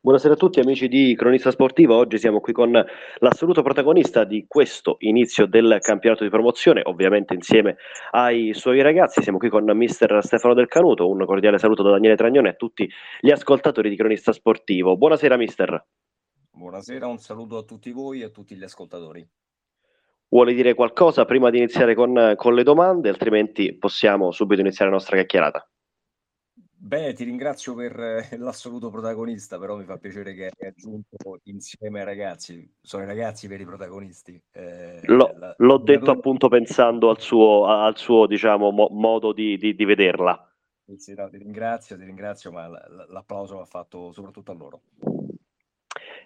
Buonasera 0.00 0.34
a 0.34 0.36
tutti 0.36 0.60
amici 0.60 0.86
di 0.86 1.16
Cronista 1.16 1.50
Sportivo, 1.50 1.96
oggi 1.96 2.18
siamo 2.18 2.38
qui 2.38 2.52
con 2.52 2.70
l'assoluto 3.18 3.62
protagonista 3.62 4.22
di 4.22 4.44
questo 4.46 4.94
inizio 5.00 5.46
del 5.46 5.78
campionato 5.80 6.22
di 6.22 6.30
promozione, 6.30 6.82
ovviamente 6.84 7.34
insieme 7.34 7.78
ai 8.12 8.54
suoi 8.54 8.80
ragazzi, 8.80 9.22
siamo 9.22 9.38
qui 9.38 9.48
con 9.48 9.64
mister 9.76 10.20
Stefano 10.22 10.54
Del 10.54 10.68
Canuto, 10.68 11.10
un 11.10 11.24
cordiale 11.26 11.58
saluto 11.58 11.82
da 11.82 11.90
Daniele 11.90 12.14
Tragnone 12.14 12.50
a 12.50 12.52
tutti 12.52 12.88
gli 13.20 13.32
ascoltatori 13.32 13.88
di 13.88 13.96
Cronista 13.96 14.30
Sportivo. 14.30 14.96
Buonasera 14.96 15.36
mister. 15.36 15.84
Buonasera, 16.52 17.08
un 17.08 17.18
saluto 17.18 17.56
a 17.56 17.64
tutti 17.64 17.90
voi 17.90 18.20
e 18.20 18.26
a 18.26 18.30
tutti 18.30 18.54
gli 18.54 18.62
ascoltatori. 18.62 19.28
Vuole 20.28 20.54
dire 20.54 20.74
qualcosa 20.74 21.24
prima 21.24 21.50
di 21.50 21.56
iniziare 21.56 21.96
con, 21.96 22.34
con 22.36 22.54
le 22.54 22.62
domande, 22.62 23.08
altrimenti 23.08 23.76
possiamo 23.76 24.30
subito 24.30 24.60
iniziare 24.60 24.92
la 24.92 24.96
nostra 24.96 25.16
chiacchierata. 25.16 25.68
Beh, 26.80 27.12
ti 27.12 27.24
ringrazio 27.24 27.74
per 27.74 27.98
eh, 27.98 28.36
l'assoluto 28.38 28.88
protagonista, 28.88 29.58
però 29.58 29.76
mi 29.76 29.84
fa 29.84 29.98
piacere 29.98 30.32
che 30.32 30.52
hai 30.56 30.68
aggiunto 30.68 31.40
insieme 31.44 31.98
ai 31.98 32.04
ragazzi, 32.04 32.72
sono 32.80 33.02
i 33.02 33.06
ragazzi 33.06 33.48
per 33.48 33.60
i 33.60 33.64
protagonisti. 33.64 34.40
Eh, 34.52 35.00
l'ho, 35.02 35.34
la, 35.36 35.54
l'ho 35.58 35.78
detto 35.78 36.12
appunto 36.12 36.48
pensando 36.48 37.10
al 37.10 37.20
suo, 37.20 37.66
al 37.66 37.96
suo 37.96 38.26
diciamo, 38.26 38.70
mo, 38.70 38.88
modo 38.92 39.32
di, 39.32 39.58
di, 39.58 39.74
di 39.74 39.84
vederla. 39.84 40.48
Sì, 40.96 41.14
no, 41.14 41.28
ti 41.28 41.36
ringrazio, 41.36 41.98
ti 41.98 42.04
ringrazio, 42.04 42.52
ma 42.52 42.68
l'applauso 42.68 43.56
va 43.56 43.64
fatto 43.64 44.12
soprattutto 44.12 44.52
a 44.52 44.54
loro. 44.54 44.80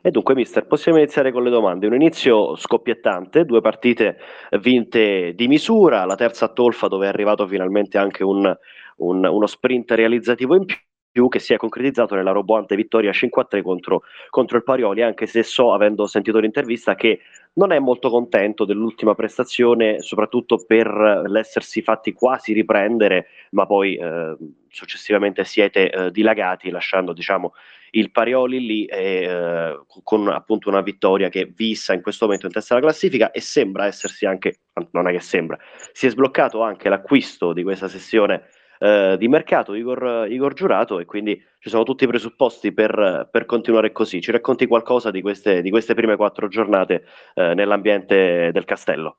E 0.04 0.10
dunque, 0.10 0.34
mister, 0.34 0.66
possiamo 0.66 0.98
iniziare 0.98 1.30
con 1.30 1.44
le 1.44 1.50
domande. 1.50 1.86
Un 1.86 1.94
inizio 1.94 2.56
scoppiettante, 2.56 3.44
due 3.44 3.60
partite 3.60 4.18
vinte 4.60 5.32
di 5.32 5.46
misura, 5.46 6.04
la 6.04 6.16
terza 6.16 6.46
a 6.46 6.48
Tolfa 6.48 6.88
dove 6.88 7.06
è 7.06 7.08
arrivato 7.08 7.46
finalmente 7.46 7.98
anche 7.98 8.24
un, 8.24 8.52
un, 8.96 9.24
uno 9.24 9.46
sprint 9.46 9.92
realizzativo 9.92 10.56
in 10.56 10.64
più 11.12 11.28
che 11.28 11.38
si 11.38 11.52
è 11.52 11.56
concretizzato 11.56 12.16
nella 12.16 12.32
roboante 12.32 12.74
vittoria 12.74 13.12
5-3 13.12 13.62
contro, 13.62 14.02
contro 14.28 14.56
il 14.56 14.64
Parioli, 14.64 15.02
anche 15.02 15.26
se 15.26 15.44
so, 15.44 15.72
avendo 15.72 16.06
sentito 16.06 16.40
l'intervista, 16.40 16.96
che 16.96 17.20
non 17.54 17.70
è 17.70 17.78
molto 17.78 18.10
contento 18.10 18.64
dell'ultima 18.64 19.14
prestazione, 19.14 20.00
soprattutto 20.00 20.64
per 20.66 21.22
l'essersi 21.26 21.80
fatti 21.80 22.12
quasi 22.12 22.52
riprendere, 22.52 23.26
ma 23.50 23.66
poi 23.66 23.94
eh, 23.94 24.36
successivamente 24.68 25.44
siete 25.44 25.90
eh, 25.90 26.10
dilagati, 26.10 26.70
lasciando 26.70 27.12
diciamo, 27.12 27.52
il 27.94 28.10
Parioli 28.10 28.60
lì 28.60 28.84
eh, 28.86 29.80
con 30.02 30.28
appunto 30.28 30.68
una 30.68 30.80
vittoria 30.80 31.28
che 31.28 31.52
vissa 31.54 31.92
in 31.92 32.02
questo 32.02 32.24
momento 32.24 32.46
in 32.46 32.52
testa 32.52 32.74
alla 32.74 32.82
classifica 32.84 33.30
e 33.30 33.40
sembra 33.40 33.86
essersi 33.86 34.24
anche, 34.24 34.60
non 34.92 35.08
è 35.08 35.12
che 35.12 35.20
sembra, 35.20 35.58
si 35.92 36.06
è 36.06 36.10
sbloccato 36.10 36.62
anche 36.62 36.88
l'acquisto 36.88 37.52
di 37.52 37.62
questa 37.62 37.88
sessione 37.88 38.48
eh, 38.78 39.16
di 39.18 39.28
mercato 39.28 39.74
Igor, 39.74 40.26
Igor, 40.28 40.54
Giurato 40.54 40.98
e 40.98 41.04
quindi 41.04 41.40
ci 41.58 41.68
sono 41.68 41.84
tutti 41.84 42.04
i 42.04 42.08
presupposti 42.08 42.72
per, 42.72 43.28
per 43.30 43.44
continuare 43.44 43.92
così. 43.92 44.20
Ci 44.20 44.32
racconti 44.32 44.66
qualcosa 44.66 45.10
di 45.10 45.20
queste, 45.20 45.62
di 45.62 45.70
queste 45.70 45.94
prime 45.94 46.16
quattro 46.16 46.48
giornate 46.48 47.04
eh, 47.34 47.54
nell'ambiente 47.54 48.50
del 48.52 48.64
castello? 48.64 49.18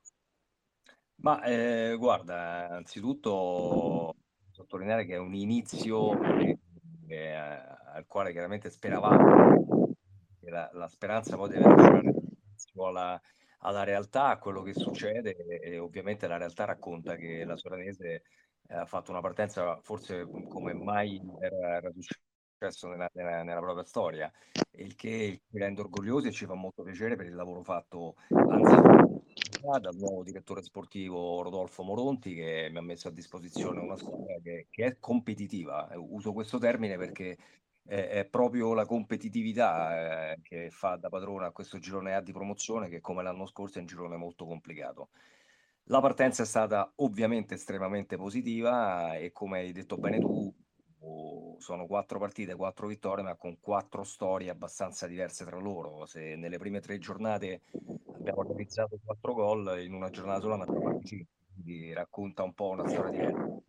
Ma 1.21 1.41
eh, 1.43 1.95
guarda, 1.97 2.69
anzitutto 2.71 4.15
sottolineare 4.51 5.05
che 5.05 5.13
è 5.13 5.19
un 5.19 5.33
inizio 5.33 6.19
che, 7.13 7.33
che, 7.33 7.33
al 7.93 8.05
quale 8.07 8.31
chiaramente 8.31 8.69
speravamo, 8.69 9.91
la, 10.41 10.69
la 10.73 10.87
speranza 10.87 11.35
poi 11.35 11.49
deve 11.49 11.67
lasciare 11.67 12.13
alla, 12.75 13.21
alla 13.59 13.83
realtà, 13.83 14.29
a 14.29 14.37
quello 14.39 14.61
che 14.61 14.73
succede 14.73 15.35
e 15.35 15.77
ovviamente 15.77 16.27
la 16.27 16.37
realtà 16.37 16.65
racconta 16.65 17.15
che 17.15 17.45
la 17.45 17.55
Soranese 17.55 18.23
eh, 18.67 18.75
ha 18.75 18.85
fatto 18.85 19.11
una 19.11 19.21
partenza 19.21 19.79
forse 19.81 20.27
come 20.49 20.73
mai 20.73 21.21
era, 21.39 21.79
successo 21.91 22.87
nella, 22.87 23.09
nella, 23.13 23.43
nella, 23.43 23.59
propria 23.59 23.83
storia, 23.83 24.31
il 24.71 24.95
che 24.95 25.41
ci 25.49 25.57
rende 25.57 25.81
orgogliosi 25.81 26.27
e 26.27 26.31
ci 26.31 26.45
fa 26.45 26.55
molto 26.55 26.83
piacere 26.83 27.15
per 27.15 27.27
il 27.27 27.35
lavoro 27.35 27.63
fatto 27.63 28.15
anzitutto 29.63 29.79
dal 29.79 29.95
nuovo 29.95 30.23
direttore 30.23 30.61
sportivo 30.61 31.41
Rodolfo 31.41 31.83
Moronti 31.83 32.33
che 32.35 32.69
mi 32.71 32.77
ha 32.77 32.81
messo 32.81 33.07
a 33.07 33.11
disposizione 33.11 33.79
una 33.79 33.95
squadra 33.95 34.35
che, 34.41 34.67
che 34.69 34.85
è 34.85 34.97
competitiva. 34.99 35.89
Eh, 35.91 35.97
uso 35.97 36.33
questo 36.33 36.57
termine 36.57 36.97
perché 36.97 37.37
è, 37.85 38.07
è 38.09 38.25
proprio 38.25 38.73
la 38.73 38.85
competitività 38.85 40.33
eh, 40.33 40.39
che 40.41 40.69
fa 40.69 40.95
da 40.97 41.09
padrona 41.09 41.47
a 41.47 41.51
questo 41.51 41.79
girone 41.79 42.15
A 42.15 42.21
di 42.21 42.31
promozione 42.33 42.89
che 42.89 42.99
come 43.01 43.23
l'anno 43.23 43.45
scorso 43.45 43.77
è 43.77 43.81
un 43.81 43.87
girone 43.87 44.17
molto 44.17 44.45
complicato. 44.45 45.09
La 45.87 45.99
partenza 45.99 46.43
è 46.43 46.45
stata 46.45 46.91
ovviamente 46.97 47.55
estremamente 47.55 48.15
positiva 48.15 49.15
e 49.15 49.31
come 49.31 49.59
hai 49.59 49.71
detto 49.73 49.97
bene 49.97 50.19
tu, 50.19 50.53
sono 51.57 51.85
quattro 51.85 52.19
partite, 52.19 52.55
quattro 52.55 52.87
vittorie, 52.87 53.23
ma 53.23 53.35
con 53.35 53.59
quattro 53.59 54.03
storie 54.03 54.49
abbastanza 54.49 55.07
diverse 55.07 55.45
tra 55.45 55.57
loro. 55.57 56.05
Se 56.05 56.35
nelle 56.35 56.57
prime 56.57 56.79
tre 56.79 56.97
giornate 56.97 57.61
abbiamo 58.13 58.43
realizzato 58.43 58.99
quattro 59.03 59.33
gol, 59.33 59.81
in 59.83 59.93
una 59.93 60.09
giornata 60.09 60.41
sola 60.41 60.57
ne 60.57 60.63
abbiamo 60.63 60.91
fatti 60.91 61.27
quindi 61.53 61.93
racconta 61.93 62.43
un 62.43 62.53
po' 62.53 62.69
una 62.69 62.87
storia 62.87 63.11
diversa. 63.11 63.61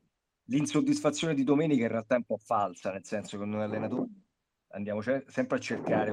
L'insoddisfazione 0.47 1.34
di 1.34 1.44
domenica 1.44 1.83
in 1.83 1.91
realtà 1.91 2.15
è 2.15 2.19
un 2.19 2.25
po' 2.25 2.39
falsa, 2.39 2.91
nel 2.91 3.05
senso 3.05 3.39
che 3.39 3.44
noi 3.44 3.62
allenatori 3.62 4.11
andiamo 4.69 5.00
sempre 5.00 5.56
a 5.56 5.61
cercare 5.61 6.12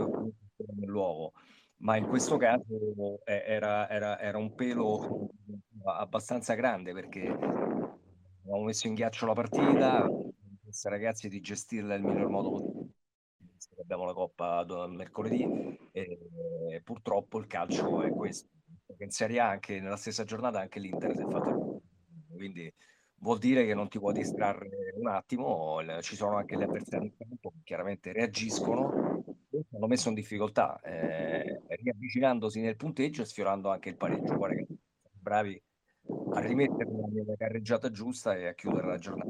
nell'uovo 0.75 1.33
ma 1.81 1.97
in 1.97 2.07
questo 2.07 2.37
caso 2.37 3.19
era, 3.25 3.89
era, 3.89 4.19
era 4.19 4.37
un 4.37 4.53
pelo 4.53 5.29
abbastanza 5.83 6.53
grande 6.53 6.93
perché 6.93 7.27
abbiamo 7.27 8.63
messo 8.63 8.87
in 8.87 8.93
ghiaccio 8.93 9.25
la 9.25 9.33
partita, 9.33 10.07
questi 10.71 10.87
ragazzi 10.87 11.27
di 11.27 11.41
gestirla 11.41 11.97
nel 11.97 12.01
miglior 12.01 12.29
modo 12.29 12.49
possibile. 12.51 12.89
Abbiamo 13.81 14.05
la 14.05 14.13
coppa 14.13 14.65
mercoledì 14.87 15.45
e 15.91 16.81
purtroppo 16.83 17.39
il 17.39 17.47
calcio 17.47 18.01
è 18.01 18.09
questo. 18.09 18.49
In 18.97 19.09
Serie 19.09 19.39
A 19.39 19.49
anche 19.49 19.79
nella 19.81 19.97
stessa 19.97 20.23
giornata 20.23 20.59
anche 20.59 20.79
l'Inter 20.79 21.15
si 21.15 21.21
è 21.21 21.27
fatto 21.29 21.81
quindi 22.33 22.73
vuol 23.17 23.37
dire 23.37 23.65
che 23.65 23.73
non 23.73 23.87
ti 23.87 23.99
puoi 23.99 24.13
distrarre 24.13 24.69
un 24.95 25.07
attimo, 25.07 25.79
ci 26.01 26.15
sono 26.15 26.37
anche 26.37 26.57
gli 26.57 26.63
avversari 26.63 27.05
in 27.05 27.17
campo 27.17 27.51
che 27.51 27.59
chiaramente 27.63 28.11
reagiscono 28.11 29.23
hanno 29.73 29.87
messo 29.87 30.09
in 30.09 30.15
difficoltà, 30.15 30.79
eh, 30.81 31.61
riavvicinandosi 31.67 32.61
nel 32.61 32.77
punteggio 32.77 33.21
e 33.21 33.25
sfiorando 33.25 33.69
anche 33.69 33.89
il 33.89 33.97
pareggio. 33.97 34.35
Guarda 34.35 34.55
che 34.55 34.67
bravi 35.11 35.61
a 36.33 36.39
rimettere 36.39 36.89
la 37.25 37.35
carreggiata 37.35 37.91
giusta 37.91 38.35
e 38.35 38.47
a 38.47 38.53
chiudere 38.53 38.87
la 38.87 38.97
giornata. 38.97 39.29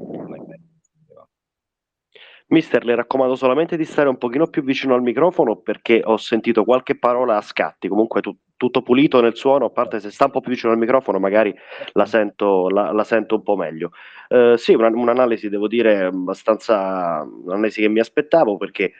Mister, 2.52 2.84
le 2.84 2.94
raccomando 2.94 3.34
solamente 3.34 3.78
di 3.78 3.86
stare 3.86 4.10
un 4.10 4.18
pochino 4.18 4.46
più 4.46 4.62
vicino 4.62 4.94
al 4.94 5.00
microfono 5.00 5.56
perché 5.56 6.02
ho 6.04 6.18
sentito 6.18 6.64
qualche 6.64 6.98
parola 6.98 7.38
a 7.38 7.40
scatti, 7.40 7.88
comunque 7.88 8.20
tu, 8.20 8.36
tutto 8.58 8.82
pulito 8.82 9.22
nel 9.22 9.34
suono, 9.34 9.64
a 9.64 9.70
parte 9.70 10.00
se 10.00 10.10
sta 10.10 10.26
un 10.26 10.32
po' 10.32 10.42
più 10.42 10.50
vicino 10.50 10.70
al 10.70 10.76
microfono 10.76 11.18
magari 11.18 11.54
la 11.92 12.04
sento, 12.04 12.68
la, 12.68 12.92
la 12.92 13.04
sento 13.04 13.36
un 13.36 13.42
po' 13.42 13.56
meglio. 13.56 13.92
Uh, 14.28 14.56
sì, 14.56 14.74
una, 14.74 14.88
un'analisi 14.88 15.48
devo 15.48 15.66
dire 15.66 16.04
abbastanza, 16.04 17.26
un'analisi 17.26 17.80
che 17.80 17.88
mi 17.88 18.00
aspettavo 18.00 18.58
perché 18.58 18.92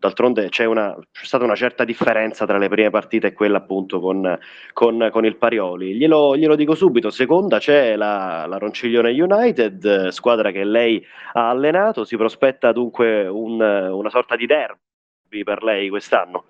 D'altronde 0.00 0.48
c'è, 0.48 0.64
una, 0.64 0.96
c'è, 1.10 1.24
stata 1.24 1.42
una 1.42 1.56
certa 1.56 1.84
differenza 1.84 2.46
tra 2.46 2.56
le 2.56 2.68
prime 2.68 2.88
partite 2.88 3.28
e 3.28 3.32
quella 3.32 3.58
appunto 3.58 3.98
con, 3.98 4.38
con, 4.72 5.08
con 5.10 5.24
il 5.24 5.36
Parioli. 5.36 5.96
Glielo, 5.96 6.36
glielo, 6.36 6.54
dico 6.54 6.76
subito, 6.76 7.10
seconda 7.10 7.58
c'è 7.58 7.96
la, 7.96 8.46
la, 8.46 8.58
Ronciglione 8.58 9.10
United, 9.10 10.08
squadra 10.10 10.52
che 10.52 10.62
lei 10.62 11.04
ha 11.32 11.50
allenato, 11.50 12.04
si 12.04 12.16
prospetta 12.16 12.70
dunque 12.70 13.26
un, 13.26 13.60
una 13.60 14.10
sorta 14.10 14.36
di 14.36 14.46
derby 14.46 15.42
per 15.42 15.64
lei 15.64 15.88
quest'anno. 15.88 16.44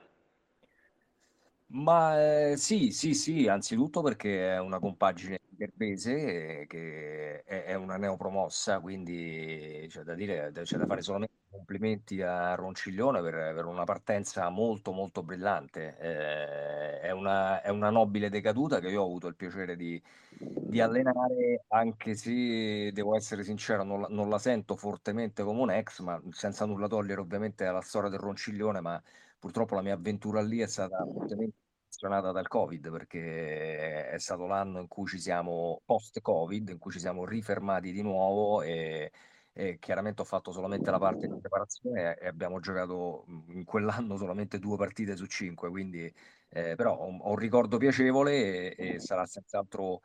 Ma 1.71 2.51
eh, 2.53 2.57
sì, 2.57 2.93
sì, 2.93 3.13
sì, 3.13 3.47
anzitutto 3.47 4.01
perché 4.01 4.55
è 4.55 4.59
una 4.59 4.79
compagine 4.79 5.39
Gerbese 5.51 6.65
che 6.67 7.43
è, 7.45 7.65
è 7.65 7.75
una 7.75 7.99
neopromossa, 7.99 8.81
quindi 8.81 9.85
c'è 9.91 10.03
da 10.03 10.15
dire, 10.15 10.51
c'è 10.51 10.79
da 10.79 10.87
fare 10.87 11.03
solamente 11.03 11.35
complimenti 11.51 12.23
a 12.23 12.55
Ronciglione 12.55 13.21
per, 13.21 13.55
per 13.55 13.67
una 13.67 13.85
partenza 13.85 14.49
molto 14.49 14.93
molto 14.93 15.23
brillante. 15.23 15.97
Eh, 15.99 17.01
è, 17.01 17.11
una, 17.11 17.61
è, 17.61 17.69
una, 17.69 17.91
nobile 17.91 18.31
decaduta 18.31 18.81
che 18.81 18.89
io 18.89 19.03
ho 19.03 19.05
avuto 19.07 19.27
il 19.27 19.35
piacere 19.37 19.77
di, 19.77 20.01
di 20.39 20.81
allenare, 20.81 21.65
anche 21.69 22.15
se 22.15 22.93
devo 22.93 23.15
essere 23.15 23.45
sincero, 23.45 23.83
non, 23.83 24.07
non, 24.09 24.31
la 24.31 24.39
sento 24.39 24.75
fortemente 24.75 25.43
come 25.43 25.61
un 25.61 25.71
ex, 25.71 26.01
ma 26.01 26.19
senza 26.31 26.65
nulla 26.65 26.87
togliere 26.89 27.21
ovviamente 27.21 27.67
alla 27.67 27.83
storia 27.83 28.09
del 28.09 28.21
Ronciglione, 28.21 28.81
ma 28.81 29.03
purtroppo 29.39 29.75
la 29.75 29.83
mia 29.83 29.95
avventura 29.95 30.41
lì 30.43 30.59
è 30.61 30.67
stata 30.67 31.05
fortemente 31.07 31.57
condizionata 31.89 32.33
dal 32.33 32.49
Covid, 32.49 32.91
perché 32.91 34.11
è 34.11 34.19
stato 34.19 34.47
l'anno 34.47 34.81
in 34.81 34.89
cui 34.89 35.07
ci 35.07 35.19
siamo 35.19 35.81
post-Covid, 35.85 36.69
in 36.69 36.79
cui 36.79 36.93
ci 36.93 37.01
siamo 37.01 37.25
rifermati 37.25 37.93
di 37.93 38.03
nuovo 38.03 38.63
e, 38.63 39.11
e 39.53 39.79
chiaramente 39.81 40.23
ho 40.23 40.25
fatto 40.25 40.53
solamente 40.53 40.91
la 40.91 40.99
parte 40.99 41.27
di 41.27 41.39
preparazione 41.39 42.17
e 42.19 42.27
abbiamo 42.29 42.61
giocato 42.61 43.25
in 43.49 43.65
quell'anno 43.65 44.17
solamente 44.17 44.59
due 44.59 44.77
partite 44.77 45.17
su 45.17 45.27
cinque, 45.27 45.71
quindi 45.71 46.13
eh, 46.51 46.75
però 46.77 46.97
ho, 46.97 47.31
un 47.31 47.37
ricordo 47.37 47.79
piacevole 47.79 48.75
e, 48.75 48.95
e 48.95 49.01
sarà 49.01 49.27
senz'altro 49.27 50.01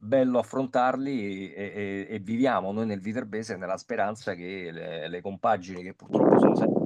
bello 0.00 0.38
affrontarli 0.38 1.52
e, 1.52 2.06
e, 2.08 2.14
e, 2.14 2.18
viviamo 2.20 2.70
noi 2.70 2.86
nel 2.86 3.00
Viterbese 3.00 3.56
nella 3.56 3.76
speranza 3.76 4.34
che 4.34 4.70
le, 4.70 5.08
le 5.08 5.20
compagini 5.20 5.82
che 5.82 5.94
purtroppo 5.94 6.38
sono 6.38 6.54
sempre 6.54 6.82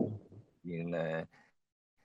in, 0.62 1.26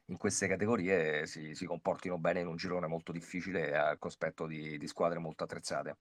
in 0.10 0.18
queste 0.18 0.48
categorie 0.48 1.26
si, 1.26 1.54
si, 1.54 1.66
comportino 1.66 2.18
bene 2.18 2.40
in 2.42 2.48
un 2.48 2.56
girone 2.56 2.88
molto 2.88 3.12
difficile 3.12 3.76
al 3.78 4.00
cospetto 4.00 4.46
di, 4.46 4.78
di 4.78 4.88
squadre 4.88 5.20
molto 5.20 5.44
attrezzate. 5.44 5.98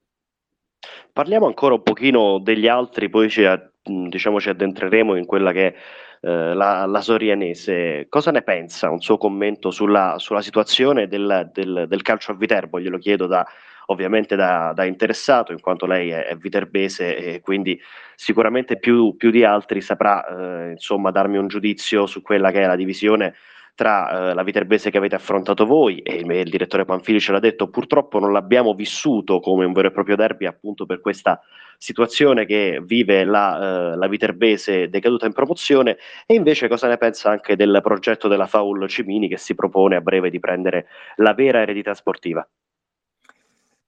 Parliamo 1.12 1.46
ancora 1.46 1.74
un 1.74 1.82
pochino 1.82 2.38
degli 2.38 2.68
altri, 2.68 3.08
poi 3.08 3.28
ci, 3.28 3.44
diciamo, 3.82 4.38
ci 4.38 4.48
addentreremo 4.48 5.16
in 5.16 5.24
quella 5.24 5.50
che 5.50 5.66
è 5.66 5.74
eh, 6.20 6.54
la, 6.54 6.86
la, 6.86 7.00
Sorianese. 7.00 8.06
Cosa 8.08 8.30
ne 8.30 8.42
pensa? 8.42 8.90
Un 8.90 9.00
suo 9.00 9.16
commento 9.16 9.70
sulla, 9.70 10.16
sulla 10.18 10.42
situazione 10.42 11.08
del, 11.08 11.50
del, 11.52 11.86
del, 11.88 12.02
calcio 12.02 12.32
a 12.32 12.34
Viterbo? 12.34 12.78
Glielo 12.78 12.98
chiedo 12.98 13.26
da, 13.26 13.44
ovviamente 13.86 14.36
da, 14.36 14.72
da, 14.74 14.84
interessato, 14.84 15.52
in 15.52 15.60
quanto 15.60 15.86
lei 15.86 16.10
è, 16.10 16.26
è 16.26 16.36
viterbese 16.36 17.16
e 17.16 17.40
quindi 17.40 17.80
sicuramente 18.14 18.78
più, 18.78 19.16
più 19.16 19.30
di 19.30 19.42
altri 19.42 19.80
saprà 19.80 20.26
eh, 20.26 20.70
insomma, 20.72 21.10
darmi 21.10 21.38
un 21.38 21.48
giudizio 21.48 22.06
su 22.06 22.22
quella 22.22 22.50
che 22.52 22.60
è 22.60 22.66
la 22.66 22.76
divisione 22.76 23.34
tra 23.76 24.30
eh, 24.30 24.34
la 24.34 24.42
Viterbese 24.42 24.90
che 24.90 24.96
avete 24.96 25.14
affrontato 25.14 25.66
voi 25.66 26.00
e 26.00 26.16
il, 26.16 26.30
il, 26.30 26.48
direttore 26.48 26.86
Panfili 26.86 27.20
ce 27.20 27.30
l'ha 27.30 27.38
detto, 27.38 27.68
purtroppo 27.68 28.18
non 28.18 28.32
l'abbiamo 28.32 28.72
vissuto 28.72 29.38
come 29.38 29.66
un 29.66 29.74
vero 29.74 29.88
e 29.88 29.90
proprio 29.92 30.16
derby 30.16 30.46
appunto 30.46 30.86
per 30.86 31.00
questa 31.00 31.40
situazione 31.76 32.46
che 32.46 32.80
vive 32.82 33.24
la, 33.24 33.92
eh, 33.92 33.96
la 33.96 34.08
Viterbese 34.08 34.88
decaduta 34.88 35.26
in 35.26 35.34
promozione 35.34 35.98
e 36.26 36.34
invece 36.34 36.68
cosa 36.68 36.88
ne 36.88 36.96
pensa 36.96 37.30
anche 37.30 37.54
del 37.54 37.80
progetto 37.82 38.28
della 38.28 38.46
Faul 38.46 38.88
Cimini 38.88 39.28
che 39.28 39.36
si 39.36 39.54
propone 39.54 39.96
a 39.96 40.00
breve 40.00 40.30
di 40.30 40.40
prendere 40.40 40.86
la 41.16 41.34
vera 41.34 41.60
eredità 41.60 41.92
sportiva? 41.92 42.48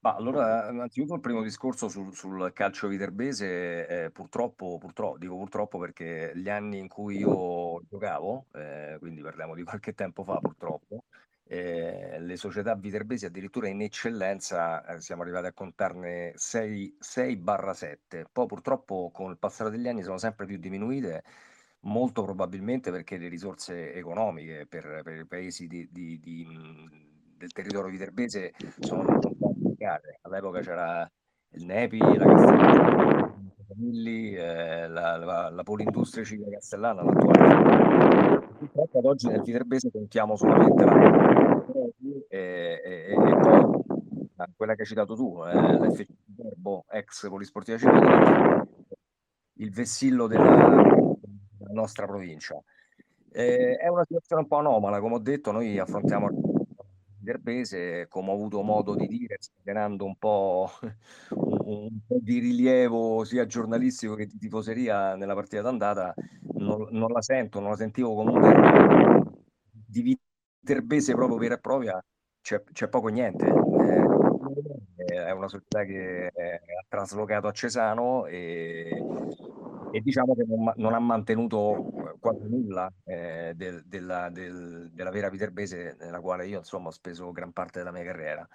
Ma 0.08 0.14
allora, 0.14 0.70
innanzitutto 0.70 1.16
il 1.16 1.20
primo 1.20 1.42
discorso 1.42 1.90
sul, 1.90 2.14
sul 2.14 2.50
calcio 2.54 2.88
viterbese, 2.88 3.86
eh, 4.06 4.10
purtroppo, 4.10 4.78
purtroppo, 4.78 5.18
dico 5.18 5.36
purtroppo 5.36 5.78
perché 5.78 6.32
gli 6.34 6.48
anni 6.48 6.78
in 6.78 6.88
cui 6.88 7.18
io 7.18 7.82
giocavo, 7.86 8.46
eh, 8.54 8.96
quindi 9.00 9.20
parliamo 9.20 9.54
di 9.54 9.64
qualche 9.68 9.92
tempo 9.92 10.24
fa 10.24 10.38
purtroppo, 10.38 11.04
eh, 11.44 12.16
le 12.20 12.36
società 12.36 12.74
viterbesi 12.74 13.26
addirittura 13.26 13.68
in 13.68 13.82
eccellenza 13.82 14.82
eh, 14.86 15.00
siamo 15.02 15.20
arrivati 15.22 15.46
a 15.48 15.52
contarne 15.52 16.32
6-7, 16.36 18.24
poi 18.32 18.46
purtroppo 18.46 19.10
con 19.12 19.30
il 19.30 19.36
passare 19.36 19.68
degli 19.68 19.88
anni 19.88 20.02
sono 20.02 20.16
sempre 20.16 20.46
più 20.46 20.56
diminuite, 20.56 21.22
molto 21.80 22.22
probabilmente 22.22 22.90
perché 22.90 23.18
le 23.18 23.28
risorse 23.28 23.92
economiche 23.92 24.64
per, 24.66 25.02
per 25.04 25.18
i 25.18 25.26
paesi 25.26 25.66
di, 25.66 25.86
di, 25.92 26.18
di, 26.18 26.46
del 27.36 27.52
territorio 27.52 27.90
viterbese 27.90 28.54
sono 28.80 29.04
complicate. 29.78 30.18
All'epoca 30.22 30.60
c'era 30.60 31.10
il 31.52 31.64
Nepi, 31.64 31.98
la 31.98 32.26
Castellana, 32.26 33.34
eh, 33.80 34.88
la, 34.88 35.16
la, 35.16 35.50
la 35.50 35.62
Polindustria 35.62 36.24
Civile 36.24 36.50
Castellana, 36.50 37.02
l'attuale. 37.02 38.46
Purtroppo 38.58 38.98
ad 38.98 39.04
oggi 39.04 39.28
nel 39.28 39.42
Viterbese 39.42 39.90
contiamo 39.90 40.36
solamente 40.36 40.84
la 40.84 41.36
e, 42.28 42.80
e, 42.84 43.12
e 43.12 43.14
poi 43.14 43.82
quella 44.56 44.74
che 44.74 44.82
hai 44.82 44.86
citato 44.86 45.14
tu, 45.14 45.42
eh, 45.44 45.52
l'FC 45.52 46.06
Viterbo, 46.24 46.84
ex 46.90 47.28
Polisportiva 47.28 47.78
Civile, 47.78 48.66
il 49.54 49.70
vessillo 49.70 50.26
della, 50.26 50.82
della 51.58 51.72
nostra 51.72 52.06
provincia. 52.06 52.60
Eh, 53.30 53.76
è 53.76 53.88
una 53.88 54.04
situazione 54.04 54.42
un 54.42 54.48
po' 54.48 54.56
anomala, 54.56 55.00
come 55.00 55.14
ho 55.16 55.18
detto, 55.18 55.52
noi 55.52 55.78
affrontiamo 55.78 56.26
Viterbese, 57.28 58.06
come 58.08 58.30
ho 58.30 58.34
avuto 58.34 58.62
modo 58.62 58.94
di 58.94 59.06
dire, 59.06 59.36
scatenando 59.38 60.06
un 60.06 60.16
po', 60.16 60.70
un, 61.36 61.98
po' 62.06 62.18
di 62.22 62.38
rilievo 62.38 63.22
sia 63.24 63.44
giornalistico 63.44 64.14
che 64.14 64.26
di 64.26 64.38
tifoseria 64.38 65.14
nella 65.14 65.34
partita 65.34 65.60
d'andata, 65.60 66.14
non, 66.54 66.88
non 66.90 67.12
la 67.12 67.20
sento, 67.20 67.60
non 67.60 67.70
la 67.70 67.76
sentivo 67.76 68.14
comunque 68.14 68.54
di 69.70 70.16
Viterbese 70.62 71.12
proprio 71.12 71.36
vera 71.36 71.56
e 71.56 71.60
propria, 71.60 72.02
c'è, 72.40 72.62
c'è 72.72 72.88
poco 72.88 73.08
niente. 73.08 73.46
Eh, 73.46 75.14
è 75.14 75.30
una 75.30 75.48
società 75.48 75.84
che 75.84 76.30
ha 76.34 76.84
traslocato 76.88 77.46
a 77.46 77.52
Cesano 77.52 78.24
e 78.24 79.02
e 79.90 80.00
diciamo 80.00 80.34
che 80.34 80.44
non, 80.46 80.72
non 80.76 80.94
ha 80.94 80.98
mantenuto 80.98 81.92
quasi 82.18 82.48
nulla 82.48 82.92
eh, 83.04 83.52
del, 83.54 83.82
della, 83.86 84.30
del, 84.30 84.90
della, 84.92 85.10
vera 85.10 85.28
Viterbese 85.28 85.96
nella 85.98 86.20
quale 86.20 86.46
io 86.46 86.58
insomma 86.58 86.88
ho 86.88 86.92
speso 86.92 87.32
gran 87.32 87.52
parte 87.52 87.78
della 87.78 87.92
mia 87.92 88.04
carriera. 88.04 88.48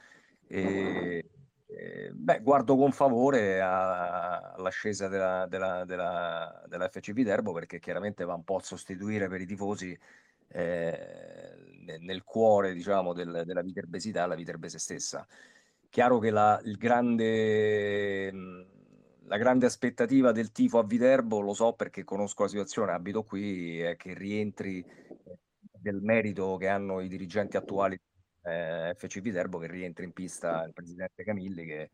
E, 0.48 1.30
e, 1.65 2.12
beh, 2.13 2.42
guardo 2.42 2.75
con 2.75 2.92
favore 2.92 3.60
all'ascesa 3.62 5.07
della, 5.07 5.48
della, 5.48 5.86
della, 5.86 6.63
della 6.68 6.88
FC 6.89 7.12
Viterbo 7.13 7.54
perché 7.54 7.80
chiaramente 7.80 8.25
va 8.25 8.33
un 8.33 8.44
po' 8.44 8.57
a 8.57 8.62
sostituire 8.62 9.27
per 9.27 9.42
i 9.42 9.45
tifosi 9.45 9.98
eh, 10.50 11.98
nel 12.00 12.24
cuore 12.24 12.74
diciamo, 12.74 13.13
del, 13.13 13.44
della 13.45 13.62
viterbesità 13.62 14.25
la 14.25 14.36
viterbese 14.36 14.77
stessa. 14.80 15.25
Chiaro 15.89 16.19
che 16.19 16.31
la, 16.31 16.60
il 16.63 16.77
grande 16.77 18.31
la 19.25 19.37
grande 19.37 19.65
aspettativa 19.65 20.31
del 20.31 20.51
tifo 20.51 20.79
a 20.79 20.83
Viterbo, 20.83 21.39
lo 21.39 21.53
so 21.53 21.73
perché 21.73 22.03
conosco 22.03 22.43
la 22.43 22.49
situazione, 22.49 22.91
abito 22.91 23.23
qui, 23.23 23.79
è 23.79 23.95
che 23.95 24.13
rientri 24.13 24.79
eh, 24.79 25.37
del 25.59 26.01
merito 26.01 26.57
che 26.57 26.67
hanno 26.67 26.99
i 26.99 27.07
dirigenti 27.07 27.57
attuali 27.57 27.99
eh, 28.43 28.93
FC 28.95 29.21
Viterbo, 29.21 29.57
che 29.57 29.67
rientri 29.67 30.05
in 30.05 30.11
pista 30.11 30.63
il 30.63 30.73
presidente 30.73 31.23
Camilli, 31.23 31.65
che, 31.65 31.91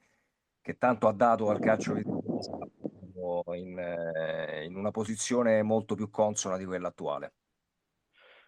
che 0.61 0.77
tanto 0.77 1.07
ha 1.07 1.13
dato 1.13 1.49
al 1.49 1.59
calcio 1.59 1.95
in, 1.95 3.77
eh, 3.77 4.65
in 4.65 4.75
una 4.75 4.91
posizione 4.91 5.61
molto 5.61 5.95
più 5.95 6.09
consona 6.09 6.57
di 6.57 6.65
quella 6.65 6.89
attuale. 6.89 7.33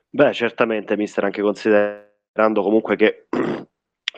Beh, 0.10 0.34
certamente, 0.34 0.98
mister, 0.98 1.24
anche 1.24 1.42
considerando 1.42 2.62
comunque 2.62 2.96
che, 2.96 3.28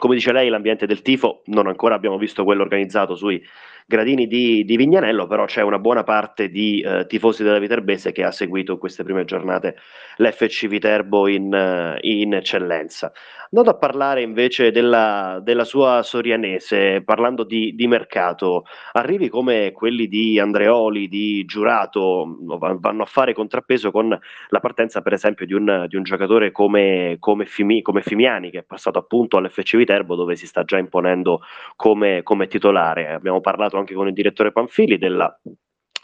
come 0.03 0.15
dice 0.15 0.33
lei, 0.33 0.49
l'ambiente 0.49 0.85
del 0.85 1.01
tifo, 1.01 1.43
non 1.45 1.65
ancora 1.67 1.95
abbiamo 1.95 2.17
visto 2.17 2.43
quello 2.43 2.63
organizzato 2.63 3.15
sui 3.15 3.41
gradini 3.85 4.27
di, 4.27 4.65
di 4.65 4.75
Vignanello, 4.75 5.27
però 5.27 5.45
c'è 5.45 5.61
una 5.61 5.79
buona 5.79 6.03
parte 6.03 6.49
di 6.49 6.81
eh, 6.81 7.05
tifosi 7.07 7.41
della 7.41 7.57
Viterbese 7.57 8.11
che 8.11 8.25
ha 8.25 8.31
seguito 8.31 8.77
queste 8.77 9.03
prime 9.03 9.23
giornate 9.23 9.77
l'FC 10.17 10.67
Viterbo 10.67 11.29
in, 11.29 11.53
eh, 11.53 11.99
in 12.01 12.33
eccellenza. 12.33 13.13
Andando 13.55 13.77
a 13.77 13.79
parlare 13.79 14.23
invece 14.23 14.71
della, 14.71 15.39
della 15.41 15.63
sua 15.63 16.01
Sorianese, 16.01 17.03
parlando 17.03 17.43
di, 17.43 17.75
di, 17.75 17.87
mercato, 17.87 18.65
arrivi 18.93 19.29
come 19.29 19.71
quelli 19.71 20.07
di 20.07 20.39
Andreoli, 20.39 21.07
di 21.07 21.45
Giurato, 21.45 22.35
vanno 22.57 23.03
a 23.03 23.05
fare 23.05 23.33
contrappeso 23.33 23.91
con 23.91 24.09
la 24.09 24.59
partenza 24.59 25.01
per 25.01 25.13
esempio 25.13 25.45
di 25.45 25.53
un, 25.53 25.85
di 25.87 25.95
un 25.95 26.03
giocatore 26.03 26.51
come, 26.51 27.17
come, 27.19 27.45
Fimi, 27.45 27.83
come, 27.83 28.01
Fimiani 28.01 28.49
che 28.49 28.59
è 28.59 28.63
passato 28.63 28.97
appunto 28.97 29.37
all'FC 29.37 29.77
Viterbo 29.77 29.92
dove 30.01 30.35
si 30.35 30.47
sta 30.47 30.63
già 30.63 30.77
imponendo 30.77 31.41
come, 31.75 32.23
come 32.23 32.47
titolare. 32.47 33.13
Abbiamo 33.13 33.39
parlato 33.39 33.51
parlato 33.53 33.77
anche 33.77 33.93
con 33.93 34.07
il 34.07 34.13
direttore 34.13 34.51
Panfili 34.51 34.97
della, 34.97 35.39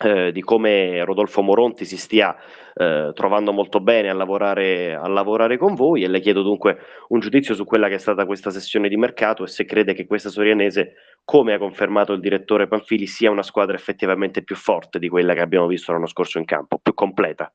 eh, 0.02 0.32
di 0.32 0.42
come 0.42 1.04
Rodolfo 1.04 1.42
Moronti 1.42 1.84
si 1.84 1.98
stia 1.98 2.36
eh, 2.76 3.12
trovando 3.14 3.52
molto 3.52 3.80
bene 3.82 4.10
a 4.10 4.14
lavorare, 4.14 4.96
a 4.96 5.08
lavorare, 5.08 5.58
con 5.58 5.76
voi 5.76 6.04
e 6.04 6.08
le 6.08 6.20
chiedo 6.20 6.42
dunque 6.42 6.78
un 7.10 7.20
giudizio 7.20 7.56
su 7.56 7.66
quella 7.66 7.88
che 7.88 7.96
è 7.96 8.00
stata 8.00 8.26
questa 8.26 8.52
sessione 8.52 8.88
di 8.88 8.98
mercato 8.98 9.44
e 9.44 9.48
se 9.48 9.66
crede 9.66 9.94
che 9.94 10.06
questa 10.06 10.30
Sorianese, 10.30 10.94
come 11.26 11.54
ha 11.54 11.58
confermato 11.58 12.14
il 12.14 12.22
direttore 12.22 12.68
Panfili, 12.68 13.08
sia 13.08 13.32
una 13.32 13.44
squadra 13.44 13.76
effettivamente 13.76 14.44
più 14.44 14.56
forte 14.56 15.00
di 15.00 15.10
quella 15.10 15.34
che 15.34 15.42
abbiamo 15.42 15.68
visto 15.68 15.92
l'anno 15.92 16.08
scorso 16.08 16.38
in 16.38 16.46
campo, 16.46 16.80
più 16.80 16.94
completa. 16.94 17.52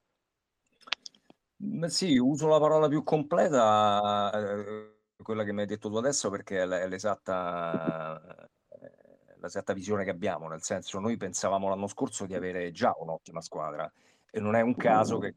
sì, 1.87 2.19
uso 2.19 2.49
la 2.49 2.59
parola 2.61 2.89
più 2.89 3.03
completa, 3.05 4.31
eh, 4.35 4.94
quella 5.25 5.43
che 5.43 5.53
mi 5.53 5.63
hai 5.63 5.67
detto 5.67 5.91
tu 5.91 5.97
adesso 5.97 6.31
perché 6.31 6.63
è 6.63 6.87
l'esatta 6.87 8.49
l'esatta 9.45 9.75
visione 9.75 10.05
che 10.05 10.11
abbiamo, 10.11 10.49
nel 10.49 10.63
senso 10.63 10.99
noi 10.99 11.17
pensavamo 11.17 11.69
l'anno 11.69 11.87
scorso 11.87 12.25
di 12.25 12.35
avere 12.35 12.71
già 12.71 12.95
un'ottima 12.99 13.43
squadra 13.43 13.91
e 14.31 14.41
non 14.41 14.55
è 14.55 14.63
un 14.63 14.75
caso 14.75 15.19
che 15.19 15.35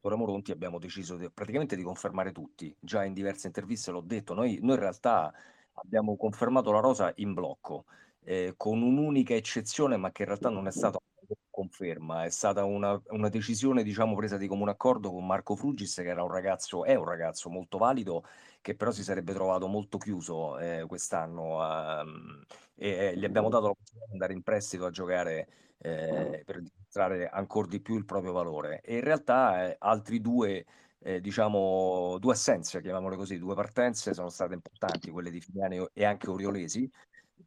con 0.00 0.14
Moronti 0.14 0.50
abbiamo 0.50 0.78
deciso 0.78 1.16
di, 1.16 1.30
praticamente 1.30 1.76
di 1.76 1.82
confermare 1.82 2.32
tutti, 2.32 2.74
già 2.80 3.04
in 3.04 3.12
diverse 3.12 3.48
interviste 3.48 3.90
l'ho 3.90 4.00
detto, 4.00 4.32
noi, 4.32 4.58
noi 4.62 4.74
in 4.74 4.80
realtà 4.80 5.32
abbiamo 5.74 6.16
confermato 6.16 6.72
la 6.72 6.80
rosa 6.80 7.12
in 7.16 7.34
blocco, 7.34 7.84
eh, 8.24 8.54
con 8.56 8.80
un'unica 8.80 9.34
eccezione 9.34 9.96
ma 9.98 10.10
che 10.10 10.22
in 10.22 10.28
realtà 10.28 10.48
non 10.48 10.66
è 10.66 10.72
stata 10.72 10.98
conferma, 11.60 12.24
è 12.24 12.30
stata 12.30 12.64
una, 12.64 13.00
una, 13.08 13.28
decisione 13.28 13.82
diciamo 13.82 14.14
presa 14.16 14.36
di 14.38 14.46
comune 14.46 14.70
accordo 14.70 15.10
con 15.12 15.26
Marco 15.26 15.56
Frugis 15.56 15.96
che 15.96 16.08
era 16.08 16.22
un 16.22 16.30
ragazzo, 16.30 16.84
è 16.84 16.94
un 16.94 17.04
ragazzo 17.04 17.50
molto 17.50 17.76
valido 17.76 18.24
che 18.62 18.74
però 18.74 18.90
si 18.90 19.02
sarebbe 19.02 19.34
trovato 19.34 19.66
molto 19.66 19.98
chiuso 19.98 20.58
eh, 20.58 20.84
quest'anno 20.86 21.58
um, 21.58 22.42
e 22.76 23.14
gli 23.16 23.24
abbiamo 23.24 23.48
dato 23.50 23.68
la 23.68 23.74
possibilità 23.74 24.06
di 24.06 24.12
andare 24.12 24.32
in 24.32 24.42
prestito 24.42 24.86
a 24.86 24.90
giocare 24.90 25.48
eh, 25.78 26.42
per 26.44 26.62
dimostrare 26.62 27.28
ancora 27.28 27.68
di 27.68 27.80
più 27.80 27.96
il 27.96 28.04
proprio 28.04 28.32
valore. 28.32 28.80
E 28.82 28.96
in 28.96 29.02
realtà 29.02 29.68
eh, 29.68 29.76
altri 29.78 30.20
due, 30.20 30.64
eh, 31.00 31.20
diciamo, 31.20 32.16
due 32.18 32.32
assenze, 32.32 32.80
chiamiamole 32.80 33.16
così, 33.16 33.38
due 33.38 33.54
partenze 33.54 34.14
sono 34.14 34.28
state 34.30 34.54
importanti, 34.54 35.10
quelle 35.10 35.30
di 35.30 35.40
Filiani 35.40 35.86
e 35.92 36.04
anche 36.04 36.28
Oriolesi, 36.30 36.90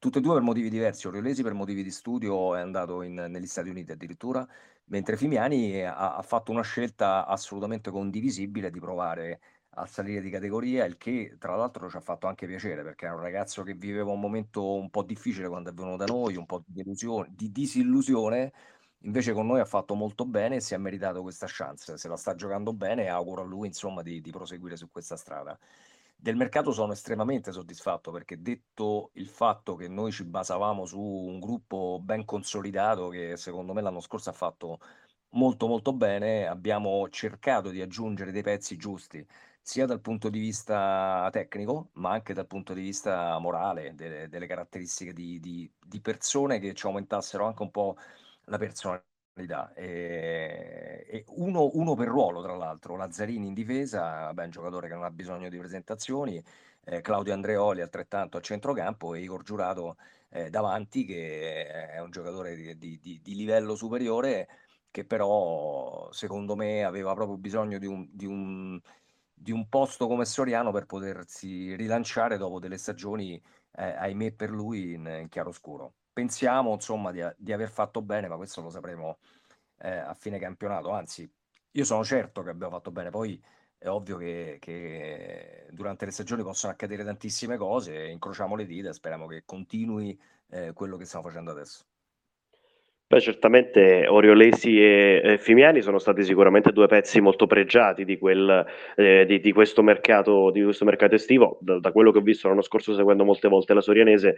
tutte 0.03 0.19
e 0.19 0.21
due 0.21 0.33
per 0.33 0.41
motivi 0.41 0.69
diversi. 0.69 1.07
Oriolesi 1.07 1.43
per 1.43 1.53
motivi 1.53 1.81
di 1.81 1.89
studio 1.89 2.55
è 2.55 2.59
andato 2.59 3.03
in, 3.03 3.13
negli 3.13 3.45
Stati 3.47 3.69
Uniti 3.69 3.93
addirittura, 3.93 4.45
mentre 4.87 5.15
Fimiani 5.15 5.81
ha, 5.81 6.17
ha, 6.17 6.21
fatto 6.21 6.51
una 6.51 6.61
scelta 6.61 7.25
assolutamente 7.25 7.89
condivisibile 7.89 8.69
di 8.69 8.81
provare 8.81 9.39
a 9.75 9.85
salire 9.85 10.19
di 10.19 10.29
categoria, 10.29 10.83
il 10.83 10.97
che 10.97 11.37
tra 11.39 11.55
l'altro 11.55 11.89
ci 11.89 11.95
ha 11.95 12.01
fatto 12.01 12.27
anche 12.27 12.45
piacere 12.45 12.83
perché 12.83 13.07
è 13.07 13.11
un 13.11 13.21
ragazzo 13.21 13.63
che 13.63 13.75
viveva 13.75 14.11
un 14.11 14.19
momento 14.19 14.73
un 14.75 14.89
po' 14.89 15.03
difficile 15.03 15.47
quando 15.47 15.69
è 15.69 15.73
venuto 15.73 15.95
da 15.95 16.05
noi, 16.05 16.35
un 16.35 16.45
po' 16.45 16.61
di, 16.65 16.73
delusione, 16.73 17.29
di 17.31 17.49
disillusione, 17.49 18.51
invece 19.03 19.31
con 19.31 19.47
noi 19.47 19.61
ha 19.61 19.65
fatto 19.65 19.95
molto 19.95 20.25
bene 20.25 20.57
e 20.57 20.59
si 20.59 20.73
è 20.73 20.77
meritato 20.77 21.21
questa 21.21 21.47
chance, 21.49 21.97
se 21.97 22.07
la 22.09 22.17
sta 22.17 22.35
giocando 22.35 22.73
bene 22.73 23.07
auguro 23.07 23.41
a 23.41 23.45
lui 23.45 23.67
insomma 23.67 24.01
di, 24.01 24.19
di 24.19 24.31
proseguire 24.31 24.75
su 24.75 24.89
questa 24.91 25.15
strada. 25.15 25.57
Del 26.23 26.37
mercato 26.37 26.71
sono 26.71 26.93
estremamente 26.93 27.51
soddisfatto 27.51 28.09
perché 28.09 28.41
detto 28.41 29.09
il 29.15 29.27
fatto 29.27 29.75
che 29.75 29.89
noi 29.89 30.13
ci 30.13 30.23
basavamo 30.23 30.85
su 30.85 30.97
un 30.97 31.37
gruppo 31.37 31.99
ben 32.01 32.23
consolidato 32.23 33.09
che 33.09 33.35
secondo 33.35 33.73
me 33.73 33.81
l'anno 33.81 33.99
scorso 33.99 34.29
ha 34.29 34.33
fatto 34.33 34.79
molto 35.31 35.67
molto 35.67 35.91
bene, 35.91 36.47
abbiamo 36.47 37.09
cercato 37.09 37.71
di 37.71 37.81
aggiungere 37.81 38.31
dei 38.31 38.41
pezzi 38.41 38.77
giusti 38.77 39.25
sia 39.61 39.85
dal 39.85 39.99
punto 39.99 40.29
di 40.29 40.39
vista 40.39 41.27
tecnico, 41.29 41.89
ma 41.95 42.11
anche 42.11 42.33
dal 42.33 42.47
punto 42.47 42.73
di 42.73 42.81
vista 42.81 43.37
morale, 43.39 43.93
de- 43.93 44.29
delle 44.29 44.47
caratteristiche 44.47 45.11
di, 45.11 45.41
di, 45.41 45.69
di, 45.85 45.99
persone 45.99 46.59
che 46.59 46.73
ci 46.73 46.85
aumentassero 46.85 47.45
anche 47.45 47.63
un 47.63 47.71
po' 47.71 47.97
la 48.45 48.57
personalità. 48.57 49.12
E, 49.35 51.05
e 51.07 51.23
uno, 51.29 51.69
uno, 51.73 51.95
per 51.95 52.07
ruolo, 52.07 52.41
tra 52.41 52.55
l'altro, 52.55 52.95
Lazzarini 52.95 53.47
in 53.47 53.53
difesa, 53.53 54.31
beh, 54.33 54.45
un 54.45 54.49
giocatore 54.51 54.87
che 54.87 54.93
non 54.93 55.03
ha 55.03 55.11
bisogno 55.11 55.49
di 55.49 55.57
presentazioni, 55.57 56.43
eh, 56.85 57.01
Claudio 57.01 57.33
Andreoli 57.33 57.81
altrettanto 57.81 58.37
a 58.37 58.41
centrocampo 58.41 59.13
e 59.15 59.21
Igor 59.21 59.43
Giurato 59.43 59.97
eh, 60.29 60.49
davanti, 60.49 61.05
che 61.05 61.67
è 61.67 61.99
un 61.99 62.11
giocatore 62.11 62.55
di, 62.55 62.99
di, 62.99 63.19
di 63.21 63.35
livello 63.35 63.75
superiore 63.75 64.47
che 64.91 65.05
però 65.05 66.11
secondo 66.11 66.55
me 66.55 66.83
aveva 66.83 67.13
proprio 67.15 67.37
bisogno 67.37 67.79
di 67.79 67.87
un, 67.87 68.07
di 68.11 68.25
un 68.27 68.79
di 69.43 69.51
un 69.51 69.67
posto 69.67 70.07
come 70.07 70.25
Soriano 70.25 70.71
per 70.71 70.85
potersi 70.85 71.75
rilanciare 71.75 72.37
dopo 72.37 72.59
delle 72.59 72.77
stagioni, 72.77 73.41
eh, 73.73 73.83
ahimè 73.83 74.31
per 74.33 74.49
lui, 74.49 74.93
in, 74.93 75.05
in 75.21 75.27
chiaroscuro. 75.29 75.95
Pensiamo 76.13 76.73
insomma 76.73 77.11
di, 77.11 77.21
di, 77.37 77.51
aver 77.51 77.69
fatto 77.69 78.01
bene, 78.01 78.27
ma 78.27 78.35
questo 78.35 78.61
lo 78.61 78.69
sapremo 78.69 79.17
eh, 79.79 79.89
a 79.89 80.13
fine 80.13 80.37
campionato. 80.37 80.91
Anzi, 80.91 81.29
io 81.71 81.83
sono 81.83 82.03
certo 82.03 82.43
che 82.43 82.51
abbiamo 82.51 82.73
fatto 82.73 82.91
bene. 82.91 83.09
Poi 83.09 83.41
è 83.79 83.89
ovvio 83.89 84.17
che, 84.17 84.57
che 84.61 85.67
durante 85.71 86.05
le 86.05 86.11
stagioni 86.11 86.43
possono 86.43 86.71
accadere 86.71 87.03
tantissime 87.03 87.57
cose, 87.57 88.07
incrociamo 88.07 88.55
le 88.55 88.65
dita 88.65 88.89
e 88.89 88.93
speriamo 88.93 89.27
che 89.27 89.43
continui 89.45 90.17
eh, 90.51 90.71
quello 90.73 90.97
che 90.97 91.05
stiamo 91.05 91.25
facendo 91.25 91.51
adesso. 91.51 91.83
Beh, 93.07 93.19
certamente 93.19 94.07
Oriolesi 94.07 94.81
e, 94.81 95.37
Fimiani 95.39 95.81
sono 95.81 95.99
stati 95.99 96.23
sicuramente 96.23 96.71
due 96.71 96.87
pezzi 96.87 97.21
molto 97.21 97.45
pregiati 97.45 98.05
di, 98.05 98.17
quel, 98.17 98.65
eh, 98.95 99.25
di, 99.27 99.39
di, 99.39 99.51
questo, 99.51 99.83
mercato, 99.83 100.49
di 100.49 100.63
questo 100.63 100.85
mercato 100.85 101.15
estivo. 101.15 101.57
Da, 101.61 101.79
da, 101.79 101.91
quello 101.91 102.11
che 102.11 102.19
ho 102.19 102.21
visto 102.21 102.47
l'anno 102.47 102.61
scorso 102.61 102.95
seguendo 102.95 103.25
molte 103.25 103.49
volte 103.49 103.73
la 103.73 103.81
Sorianese, 103.81 104.37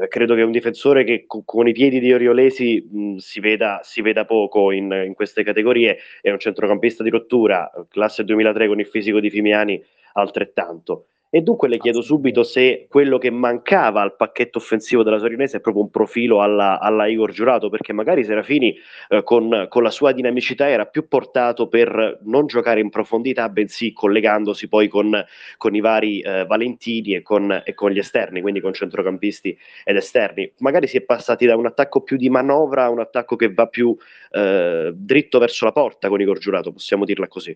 eh, 0.00 0.08
credo 0.08 0.34
che 0.34 0.42
un 0.42 0.50
difensore 0.50 1.04
che 1.04 1.24
co- 1.26 1.42
con 1.44 1.68
i 1.68 1.72
piedi 1.72 2.00
di 2.00 2.12
Oriolesi 2.12 2.86
mh, 2.90 3.16
si, 3.16 3.40
veda, 3.40 3.80
si, 3.82 4.02
veda, 4.02 4.24
poco 4.24 4.72
in, 4.72 4.90
in, 5.06 5.14
queste 5.14 5.42
categorie 5.42 5.98
è 6.20 6.30
un 6.30 6.38
centrocampista 6.38 7.02
di 7.02 7.10
rottura, 7.10 7.70
classe 7.88 8.24
2003 8.24 8.66
con 8.66 8.80
il 8.80 8.86
fisico 8.86 9.20
di 9.20 9.30
Fimiani 9.30 9.82
altrettanto. 10.14 11.06
E 11.30 11.42
dunque 11.42 11.68
le 11.68 11.76
chiedo 11.76 12.00
subito 12.00 12.42
se 12.42 12.86
quello 12.88 13.18
che 13.18 13.28
mancava 13.28 14.00
al 14.00 14.16
pacchetto 14.16 14.56
offensivo 14.56 15.02
della 15.02 15.18
Torinese 15.18 15.58
è 15.58 15.60
proprio 15.60 15.82
un 15.82 15.90
profilo 15.90 16.40
alla, 16.40 16.80
alla 16.80 17.06
Igor 17.06 17.32
Giurato, 17.32 17.68
perché 17.68 17.92
magari 17.92 18.24
Serafini 18.24 18.74
eh, 19.08 19.22
con, 19.22 19.66
con, 19.68 19.82
la 19.82 19.90
sua 19.90 20.12
dinamicità 20.12 20.70
era 20.70 20.86
più 20.86 21.06
portato 21.06 21.68
per 21.68 22.20
non 22.22 22.46
giocare 22.46 22.80
in 22.80 22.88
profondità, 22.88 23.50
bensì 23.50 23.92
collegandosi 23.92 24.68
poi 24.68 24.88
con, 24.88 25.22
con 25.58 25.74
i 25.74 25.80
vari 25.80 26.20
eh, 26.20 26.46
Valentini 26.46 27.16
e 27.16 27.20
con, 27.20 27.62
e 27.62 27.74
con, 27.74 27.90
gli 27.90 27.98
esterni, 27.98 28.40
quindi 28.40 28.60
con 28.60 28.72
centrocampisti 28.72 29.54
ed 29.84 29.96
esterni. 29.96 30.50
Magari 30.60 30.86
si 30.86 30.96
è 30.96 31.02
passati 31.02 31.44
da 31.44 31.56
un 31.56 31.66
attacco 31.66 32.00
più 32.00 32.16
di 32.16 32.30
manovra 32.30 32.84
a 32.84 32.88
un 32.88 33.00
attacco 33.00 33.36
che 33.36 33.52
va 33.52 33.66
più 33.66 33.94
eh, 34.30 34.92
dritto 34.94 35.38
verso 35.38 35.66
la 35.66 35.72
porta 35.72 36.08
con 36.08 36.22
Igor 36.22 36.38
Giurato, 36.38 36.72
possiamo 36.72 37.04
dirla 37.04 37.28
così. 37.28 37.54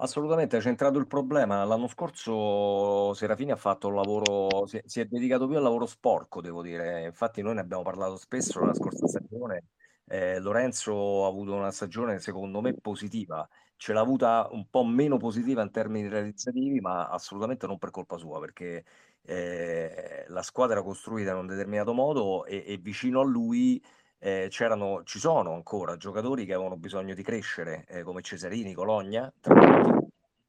Assolutamente, 0.00 0.54
hai 0.56 0.62
centrato 0.62 0.98
il 0.98 1.08
problema. 1.08 1.64
L'anno 1.64 1.88
scorso 1.88 3.12
Serafini 3.14 3.50
ha 3.50 3.56
fatto 3.56 3.88
un 3.88 3.96
lavoro, 3.96 4.64
si 4.66 4.76
è, 4.76 4.82
si 4.86 5.00
è 5.00 5.06
dedicato 5.06 5.48
più 5.48 5.56
al 5.56 5.62
lavoro 5.64 5.86
sporco, 5.86 6.40
devo 6.40 6.62
dire. 6.62 7.04
Infatti 7.04 7.42
noi 7.42 7.54
ne 7.54 7.60
abbiamo 7.60 7.82
parlato 7.82 8.16
spesso 8.16 8.64
la 8.64 8.74
scorsa 8.74 9.08
stagione. 9.08 9.64
Eh, 10.06 10.38
Lorenzo 10.38 11.24
ha 11.24 11.28
avuto 11.28 11.52
una 11.54 11.72
stagione 11.72 12.20
secondo 12.20 12.60
me 12.60 12.74
positiva, 12.74 13.46
ce 13.76 13.92
l'ha 13.92 14.00
avuta 14.00 14.48
un 14.52 14.68
po' 14.70 14.84
meno 14.84 15.16
positiva 15.18 15.62
in 15.62 15.70
termini 15.72 16.08
realizzativi, 16.08 16.80
ma 16.80 17.08
assolutamente 17.08 17.66
non 17.66 17.76
per 17.78 17.90
colpa 17.90 18.16
sua, 18.16 18.38
perché 18.40 18.84
eh, 19.22 20.24
la 20.28 20.42
squadra 20.42 20.76
era 20.76 20.84
costruita 20.84 21.32
in 21.32 21.38
un 21.38 21.46
determinato 21.46 21.92
modo 21.92 22.44
e, 22.46 22.62
e 22.66 22.76
vicino 22.78 23.20
a 23.20 23.24
lui 23.24 23.82
eh, 24.18 24.48
c'erano, 24.50 25.02
ci 25.04 25.18
sono 25.18 25.52
ancora 25.54 25.96
giocatori 25.96 26.44
che 26.44 26.54
avevano 26.54 26.76
bisogno 26.76 27.14
di 27.14 27.22
crescere, 27.22 27.84
eh, 27.88 28.02
come 28.02 28.22
Cesarini, 28.22 28.74
Cologna, 28.74 29.32
tra 29.40 29.54
tutti. 29.54 30.06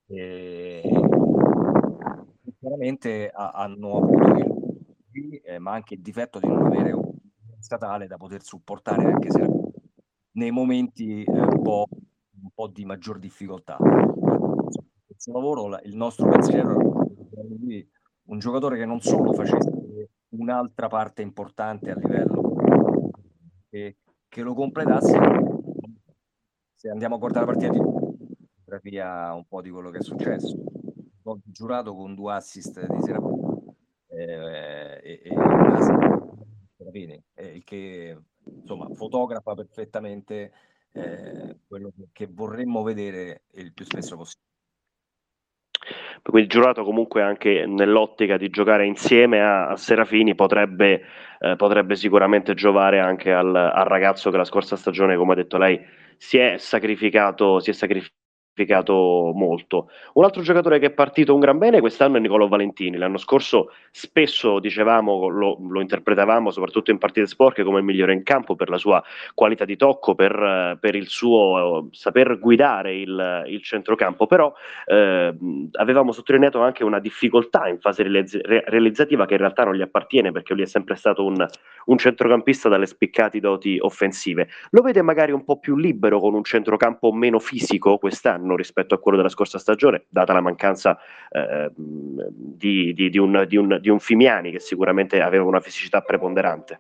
E, 0.07 0.81
chiaramente 2.59 3.29
ha, 3.29 3.51
hanno 3.51 3.97
avuto 3.97 4.33
il, 5.13 5.41
eh, 5.43 5.59
ma 5.59 5.73
anche 5.73 5.93
il 5.95 6.01
difetto 6.01 6.39
di 6.39 6.47
non 6.47 6.65
avere 6.65 6.91
un 6.91 7.13
statale 7.59 8.07
da 8.07 8.17
poter 8.17 8.41
supportare 8.41 9.05
anche 9.05 9.29
se 9.29 9.47
nei 10.31 10.51
momenti 10.51 11.23
eh, 11.23 11.31
un 11.31 11.61
po', 11.61 11.88
un, 11.89 12.49
po', 12.53 12.67
di 12.67 12.85
maggior 12.85 13.19
difficoltà. 13.19 13.77
Questo 13.77 15.31
lavoro, 15.31 15.79
il 15.83 15.95
nostro 15.95 16.27
pensiero 16.27 16.71
era 16.71 17.43
un 18.23 18.39
giocatore 18.39 18.77
che 18.77 18.85
non 18.85 19.01
solo 19.01 19.33
facesse 19.33 20.09
un'altra 20.29 20.88
parte 20.88 21.21
importante 21.21 21.91
a 21.91 21.95
livello 21.95 22.49
che, 23.69 23.97
che 24.27 24.41
lo 24.41 24.53
completasse. 24.53 25.17
Se 26.73 26.89
andiamo 26.89 27.15
a 27.15 27.19
guardare 27.19 27.45
la 27.45 27.51
partita 27.51 27.71
di 27.71 28.89
via 28.89 29.33
un 29.33 29.45
po' 29.45 29.61
di 29.61 29.69
quello 29.69 29.89
che 29.89 29.99
è 29.99 30.03
successo. 30.03 30.57
Gol 31.21 31.41
giurato 31.43 31.93
con 31.93 32.15
due 32.15 32.33
assist 32.33 32.79
di 32.85 33.01
Serafini 33.01 33.39
eh, 34.07 34.99
e, 35.03 35.21
e, 35.23 35.35
Serafini, 36.77 37.23
eh, 37.33 37.61
che 37.63 38.17
insomma 38.43 38.88
fotografa 38.93 39.53
perfettamente 39.53 40.51
eh, 40.91 41.59
quello 41.67 41.91
che 42.11 42.27
vorremmo 42.27 42.83
vedere 42.83 43.43
il 43.53 43.73
più 43.73 43.85
spesso 43.85 44.15
possibile. 44.15 44.49
Quindi 46.21 46.49
giurato 46.49 46.83
comunque 46.83 47.21
anche 47.21 47.65
nell'ottica 47.65 48.38
di 48.38 48.49
giocare 48.49 48.85
insieme 48.85 49.41
a, 49.41 49.69
a 49.69 49.75
Serafini 49.75 50.35
potrebbe, 50.35 51.03
eh, 51.39 51.55
potrebbe, 51.55 51.95
sicuramente 51.95 52.53
giovare 52.53 52.99
anche 52.99 53.31
al, 53.31 53.55
al, 53.55 53.85
ragazzo 53.85 54.29
che 54.29 54.38
la 54.38 54.43
scorsa 54.43 54.75
stagione, 54.75 55.15
come 55.15 55.33
ha 55.33 55.35
detto 55.35 55.57
lei, 55.57 55.79
si 56.17 56.38
è 56.38 56.57
sacrificato, 56.57 57.59
si 57.59 57.69
è 57.69 57.73
sacrificato 57.73 58.18
significato 58.59 59.31
molto. 59.33 59.89
Un 60.13 60.23
altro 60.23 60.41
giocatore 60.41 60.79
che 60.79 60.87
è 60.87 60.91
partito 60.91 61.33
un 61.33 61.39
gran 61.39 61.57
bene 61.57 61.79
quest'anno 61.79 62.17
è 62.17 62.19
Nicolo 62.19 62.47
Valentini. 62.47 62.97
L'anno 62.97 63.17
scorso 63.17 63.71
spesso 63.91 64.59
dicevamo, 64.59 65.27
lo, 65.27 65.57
lo 65.59 65.81
interpretavamo 65.81 66.51
soprattutto 66.51 66.91
in 66.91 66.97
partite 66.97 67.27
sporche 67.27 67.63
come 67.63 67.79
il 67.79 67.85
migliore 67.85 68.13
in 68.13 68.23
campo 68.23 68.55
per 68.55 68.69
la 68.69 68.77
sua 68.77 69.01
qualità 69.33 69.65
di 69.65 69.77
tocco, 69.77 70.15
per, 70.15 70.77
per 70.79 70.95
il 70.95 71.07
suo 71.07 71.87
saper 71.91 72.39
guidare 72.39 72.95
il, 72.95 73.43
il 73.47 73.63
centrocampo, 73.63 74.27
però 74.27 74.51
eh, 74.85 75.35
avevamo 75.73 76.11
sottolineato 76.11 76.61
anche 76.61 76.83
una 76.83 76.99
difficoltà 76.99 77.67
in 77.67 77.79
fase 77.79 78.03
realizzativa 78.03 79.25
che 79.25 79.33
in 79.33 79.39
realtà 79.39 79.63
non 79.63 79.75
gli 79.75 79.81
appartiene 79.81 80.31
perché 80.31 80.53
lui 80.53 80.63
è 80.63 80.67
sempre 80.67 80.95
stato 80.95 81.23
un, 81.23 81.45
un 81.85 81.97
centrocampista 81.97 82.67
dalle 82.69 82.85
spiccate 82.85 83.39
doti 83.39 83.77
offensive. 83.79 84.49
Lo 84.71 84.81
vede 84.81 85.01
magari 85.01 85.31
un 85.31 85.43
po' 85.43 85.59
più 85.59 85.75
libero 85.75 86.19
con 86.19 86.33
un 86.33 86.43
centrocampo 86.43 87.11
meno 87.11 87.39
fisico 87.39 87.97
quest'anno? 87.97 88.49
Quest'anno 88.50 88.56
rispetto 88.56 88.96
a 88.96 89.00
quello 89.00 89.18
della 89.18 89.29
scorsa 89.29 89.60
stagione, 89.60 90.06
data 90.10 90.34
la 90.34 90.41
mancanza 90.41 90.98
eh, 91.29 91.72
di, 91.75 92.94
di, 92.94 93.10
di, 93.10 93.18
un, 93.18 93.36
un, 93.36 93.77
di 93.79 93.89
un 93.89 94.00
Fimiani 94.00 94.51
che 94.51 94.60
sicuramente 94.60 95.22
aveva 95.22 95.44
una 95.44 95.60
fisicità 95.60 96.01
preponderante. 96.01 96.77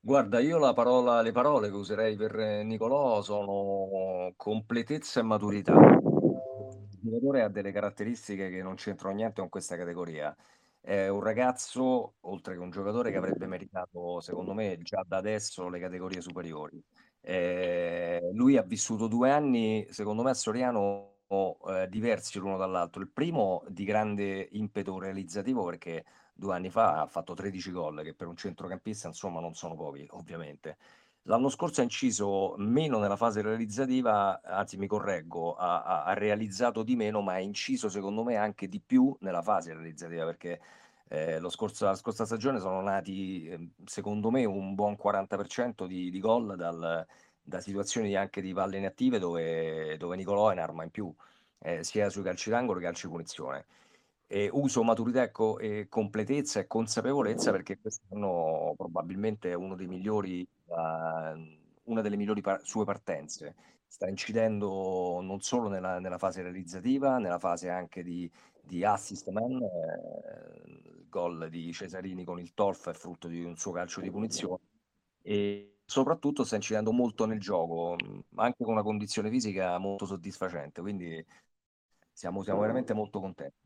Guarda, 0.00 0.40
io 0.40 0.58
la 0.58 0.72
parola, 0.72 1.20
le 1.22 1.32
parole 1.32 1.68
che 1.68 1.74
userei 1.74 2.16
per 2.16 2.34
Nicolò 2.64 3.20
sono 3.20 4.32
completezza 4.36 5.20
e 5.20 5.22
maturità. 5.22 5.74
Il 5.74 7.10
giocatore 7.10 7.42
ha 7.42 7.48
delle 7.48 7.72
caratteristiche 7.72 8.48
che 8.48 8.62
non 8.62 8.74
c'entrano 8.74 9.14
niente 9.14 9.40
con 9.40 9.50
questa 9.50 9.76
categoria. 9.76 10.34
È 10.80 11.08
un 11.08 11.20
ragazzo, 11.20 12.14
oltre 12.20 12.54
che 12.54 12.60
un 12.60 12.70
giocatore, 12.70 13.10
che 13.10 13.18
avrebbe 13.18 13.46
meritato, 13.46 14.20
secondo 14.20 14.54
me, 14.54 14.78
già 14.80 15.04
da 15.06 15.18
adesso 15.18 15.68
le 15.68 15.80
categorie 15.80 16.20
superiori. 16.20 16.82
Eh, 17.20 18.30
lui 18.32 18.56
ha 18.56 18.62
vissuto 18.62 19.06
due 19.06 19.30
anni, 19.30 19.86
secondo 19.90 20.22
me, 20.22 20.30
a 20.30 20.34
Soriano 20.34 21.16
eh, 21.28 21.86
diversi 21.88 22.38
l'uno 22.38 22.56
dall'altro. 22.56 23.02
Il 23.02 23.08
primo 23.08 23.62
di 23.68 23.84
grande 23.84 24.48
impeto 24.52 24.98
realizzativo 24.98 25.64
perché 25.64 26.04
due 26.32 26.54
anni 26.54 26.70
fa 26.70 27.02
ha 27.02 27.06
fatto 27.06 27.34
13 27.34 27.70
gol, 27.72 28.02
che 28.02 28.14
per 28.14 28.28
un 28.28 28.36
centrocampista 28.36 29.08
insomma 29.08 29.40
non 29.40 29.54
sono 29.54 29.74
pochi, 29.74 30.06
ovviamente. 30.10 30.76
L'anno 31.22 31.50
scorso 31.50 31.80
ha 31.80 31.84
inciso 31.84 32.54
meno 32.56 32.98
nella 32.98 33.16
fase 33.16 33.42
realizzativa, 33.42 34.40
anzi 34.42 34.78
mi 34.78 34.86
correggo, 34.86 35.56
ha, 35.56 36.04
ha, 36.04 36.14
realizzato 36.14 36.82
di 36.82 36.96
meno, 36.96 37.20
ma 37.20 37.34
ha 37.34 37.40
inciso 37.40 37.90
secondo 37.90 38.24
me 38.24 38.36
anche 38.36 38.66
di 38.66 38.80
più 38.80 39.14
nella 39.20 39.42
fase 39.42 39.74
realizzativa, 39.74 40.24
perché 40.24 40.58
eh, 41.08 41.40
scorso, 41.48 41.86
la 41.86 41.94
scorsa 41.94 42.24
stagione 42.26 42.60
sono 42.60 42.80
nati, 42.80 43.46
ehm, 43.48 43.70
secondo 43.84 44.30
me, 44.30 44.44
un 44.44 44.74
buon 44.74 44.96
40% 44.96 45.86
di, 45.86 46.10
di 46.10 46.20
gol 46.20 46.54
dal, 46.56 47.06
da 47.42 47.60
situazioni 47.60 48.14
anche 48.14 48.42
di 48.42 48.52
palle 48.52 48.76
inattive 48.78 49.18
dove, 49.18 49.96
dove 49.96 50.16
Nicolò 50.16 50.50
è 50.50 50.52
un'arma 50.52 50.84
in 50.84 50.90
più, 50.90 51.12
eh, 51.60 51.82
sia 51.82 52.10
sui 52.10 52.22
calci 52.22 52.50
d'angolo 52.50 52.78
che 52.78 52.84
calci 52.84 53.08
punizione. 53.08 53.66
E 54.26 54.50
uso 54.52 54.82
maturità 54.82 55.22
ecco, 55.22 55.58
e 55.58 55.86
completezza 55.88 56.60
e 56.60 56.66
consapevolezza 56.66 57.50
perché 57.50 57.78
quest'anno 57.78 58.74
probabilmente 58.76 59.50
è 59.50 59.54
uno 59.54 59.74
dei 59.74 59.86
migliori, 59.86 60.46
uh, 60.66 60.74
una 61.84 62.02
delle 62.02 62.16
migliori 62.16 62.42
par- 62.42 62.60
sue 62.62 62.84
partenze. 62.84 63.54
Sta 63.86 64.06
incidendo 64.06 65.20
non 65.22 65.40
solo 65.40 65.68
nella, 65.68 65.98
nella, 65.98 66.18
fase 66.18 66.42
realizzativa, 66.42 67.16
nella 67.18 67.38
fase 67.38 67.70
anche 67.70 68.02
di, 68.02 68.30
di 68.68 68.84
assist 68.84 69.30
man, 69.30 69.62
eh, 69.62 70.70
il 70.70 71.06
gol 71.08 71.48
di 71.48 71.72
Cesarini 71.72 72.22
con 72.22 72.38
il 72.38 72.52
Torf 72.52 72.90
è 72.90 72.92
frutto 72.92 73.26
di 73.26 73.42
un 73.42 73.56
suo 73.56 73.72
calcio 73.72 74.02
di 74.02 74.10
punizione 74.10 74.60
e 75.22 75.78
soprattutto 75.86 76.44
sta 76.44 76.56
incidendo 76.56 76.92
molto 76.92 77.24
nel 77.24 77.40
gioco, 77.40 77.96
anche 78.36 78.62
con 78.62 78.74
una 78.74 78.82
condizione 78.82 79.30
fisica 79.30 79.78
molto 79.78 80.04
soddisfacente, 80.04 80.82
quindi 80.82 81.24
siamo, 82.12 82.42
siamo 82.42 82.60
veramente 82.60 82.92
molto 82.92 83.20
contenti. 83.20 83.56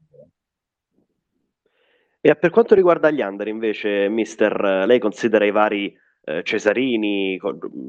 E 2.21 2.37
per 2.37 2.51
quanto 2.51 2.77
riguarda 2.77 3.11
gli 3.11 3.21
under, 3.21 3.49
invece, 3.49 4.09
mister, 4.09 4.85
lei 4.87 5.01
considera 5.01 5.45
i 5.45 5.51
vari 5.51 5.93
eh, 6.23 6.45
Cesarini, 6.45 7.41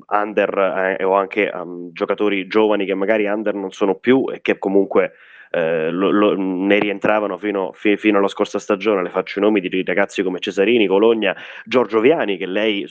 under 0.08 0.98
eh, 1.00 1.03
o 1.03 1.13
anche 1.13 1.51
um, 1.53 1.91
giocatori 1.91 2.48
giovani 2.48 2.86
che 2.86 2.96
magari 2.96 3.27
under 3.27 3.53
non 3.53 3.72
sono 3.72 3.93
più 4.00 4.25
e 4.32 4.41
che 4.41 4.58
comunque 4.58 5.12
eh, 5.56 5.92
lo, 5.92 6.10
lo, 6.10 6.36
ne 6.36 6.80
rientravano 6.80 7.38
fino, 7.38 7.74
fi, 7.74 7.96
fino, 7.96 8.18
alla 8.18 8.28
scorsa 8.28 8.58
stagione. 8.58 9.04
Le 9.04 9.10
faccio 9.10 9.38
i 9.38 9.42
nomi 9.44 9.62
di 9.62 9.84
ragazzi 9.84 10.24
come 10.24 10.40
Cesarini, 10.40 10.88
Cologna, 10.88 11.36
Giorgio 11.64 12.00
Viani, 12.00 12.38
che 12.38 12.48
lei, 12.48 12.88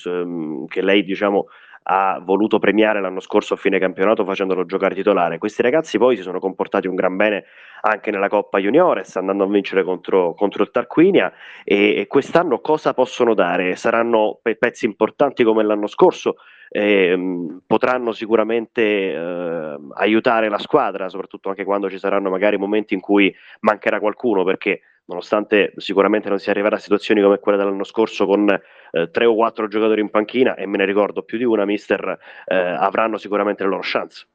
che 0.68 0.80
lei 0.80 1.02
diciamo, 1.02 1.48
ha 1.84 2.20
voluto 2.22 2.58
premiare 2.58 3.00
l'anno 3.00 3.20
scorso 3.20 3.54
a 3.54 3.56
fine 3.56 3.78
campionato 3.78 4.24
facendolo 4.24 4.64
giocare 4.64 4.94
titolare. 4.94 5.38
Questi 5.38 5.62
ragazzi 5.62 5.98
poi 5.98 6.16
si 6.16 6.22
sono 6.22 6.38
comportati 6.38 6.86
un 6.86 6.94
gran 6.94 7.16
bene 7.16 7.44
anche 7.82 8.10
nella 8.10 8.28
Coppa 8.28 8.58
Juniores, 8.58 9.16
andando 9.16 9.44
a 9.44 9.48
vincere 9.48 9.82
contro, 9.82 10.34
contro 10.34 10.62
il 10.62 10.70
Tarquinia 10.70 11.32
e, 11.64 11.96
e, 11.96 12.06
quest'anno 12.06 12.60
cosa 12.60 12.94
possono 12.94 13.34
dare? 13.34 13.74
Saranno 13.76 14.38
pe- 14.40 14.56
pezzi 14.56 14.86
importanti 14.86 15.42
come 15.42 15.64
l'anno 15.64 15.88
scorso, 15.88 16.36
eh, 16.68 17.18
potranno 17.66 18.12
sicuramente 18.12 18.82
eh, 18.82 19.78
aiutare 19.94 20.48
la 20.48 20.58
squadra, 20.58 21.08
soprattutto 21.08 21.48
anche 21.48 21.64
quando 21.64 21.90
ci 21.90 21.98
saranno 21.98 22.30
magari 22.30 22.56
momenti 22.56 22.94
in 22.94 23.00
cui 23.00 23.34
mancherà 23.60 23.98
qualcuno, 23.98 24.44
perché 24.44 24.82
nonostante 25.04 25.72
sicuramente 25.76 26.28
non 26.28 26.38
si 26.38 26.50
arriverà 26.50 26.76
a 26.76 26.78
situazioni 26.78 27.20
come 27.20 27.40
quella 27.40 27.58
dell'anno 27.58 27.84
scorso 27.84 28.26
con 28.26 28.46
eh, 28.92 29.10
tre 29.10 29.24
o 29.24 29.34
quattro 29.34 29.66
giocatori 29.66 30.00
in 30.00 30.10
panchina, 30.10 30.54
e 30.54 30.66
me 30.66 30.78
ne 30.78 30.84
ricordo 30.84 31.24
più 31.24 31.36
di 31.36 31.44
una, 31.44 31.64
mister, 31.64 32.18
eh, 32.46 32.56
avranno 32.56 33.18
sicuramente 33.18 33.64
le 33.64 33.68
loro 33.68 33.82
chance. 33.82 34.28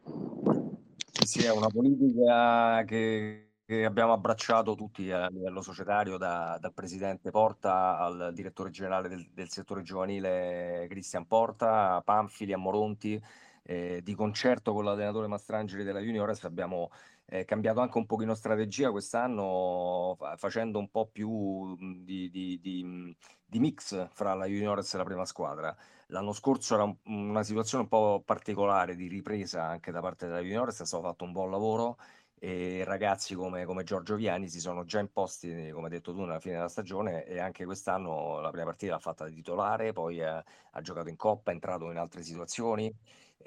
Sì, 1.25 1.45
è 1.45 1.51
una 1.51 1.69
politica 1.69 2.83
che 2.85 3.43
che 3.67 3.83
abbiamo 3.83 4.13
abbracciato 4.13 4.75
tutti 4.75 5.11
a 5.11 5.27
livello 5.27 5.61
societario, 5.61 6.15
da, 6.15 6.57
dal 6.57 6.73
presidente 6.73 7.31
Porta 7.31 7.97
al 7.97 8.31
direttore 8.33 8.69
generale 8.69 9.09
del, 9.09 9.27
del 9.33 9.49
settore 9.49 9.81
giovanile 9.81 10.87
Cristian 10.87 11.27
Porta, 11.27 11.95
a 11.95 12.01
Panfili, 12.01 12.53
a 12.53 12.57
Moronti, 12.57 13.21
eh, 13.63 13.99
di 14.01 14.15
concerto 14.15 14.71
con 14.71 14.85
l'allenatore 14.85 15.27
Mastrangeli 15.27 15.83
della 15.83 15.99
Juniores 15.99 16.45
abbiamo 16.45 16.91
eh, 17.29 17.45
cambiato 17.45 17.81
anche 17.81 17.97
un 17.97 18.05
pochino 18.05 18.33
strategia 18.35 18.91
quest'anno, 18.91 20.15
fa- 20.17 20.37
facendo 20.37 20.79
un 20.79 20.89
po' 20.89 21.07
più 21.07 21.75
di, 21.77 22.29
di, 22.29 22.59
di, 22.61 23.15
di, 23.45 23.59
mix 23.59 24.07
fra 24.13 24.33
la 24.33 24.45
Juniores 24.45 24.93
e 24.93 24.97
la 24.97 25.03
prima 25.03 25.25
squadra. 25.25 25.75
L'anno 26.07 26.31
scorso 26.31 26.75
era 26.75 26.83
un, 26.83 26.95
una 27.05 27.43
situazione 27.43 27.83
un 27.83 27.89
po' 27.89 28.21
particolare 28.25 28.95
di 28.95 29.07
ripresa 29.07 29.63
anche 29.65 29.91
da 29.91 29.99
parte 29.99 30.27
della 30.27 30.39
Juniores, 30.39 30.81
è 30.81 30.85
stato 30.85 31.03
fatto 31.03 31.25
un 31.25 31.33
buon 31.33 31.51
lavoro 31.51 31.97
e 32.39 32.83
ragazzi 32.85 33.33
come, 33.33 33.65
come, 33.65 33.83
Giorgio 33.83 34.15
Viani 34.15 34.47
si 34.47 34.59
sono 34.59 34.85
già 34.85 34.99
imposti, 34.99 35.71
come 35.71 35.85
hai 35.85 35.91
detto 35.91 36.13
tu, 36.13 36.21
nella 36.21 36.39
fine 36.39 36.55
della 36.55 36.69
stagione 36.69 37.25
e 37.25 37.39
anche 37.39 37.65
quest'anno 37.65 38.39
la 38.39 38.51
prima 38.51 38.65
partita 38.65 38.93
l'ha 38.93 38.99
fatta 38.99 39.23
da 39.25 39.31
titolare, 39.31 39.91
poi 39.91 40.21
ha, 40.21 40.43
ha 40.71 40.81
giocato 40.81 41.09
in 41.09 41.15
Coppa, 41.15 41.51
è 41.51 41.53
entrato 41.55 41.89
in 41.89 41.97
altre 41.97 42.21
situazioni 42.21 42.95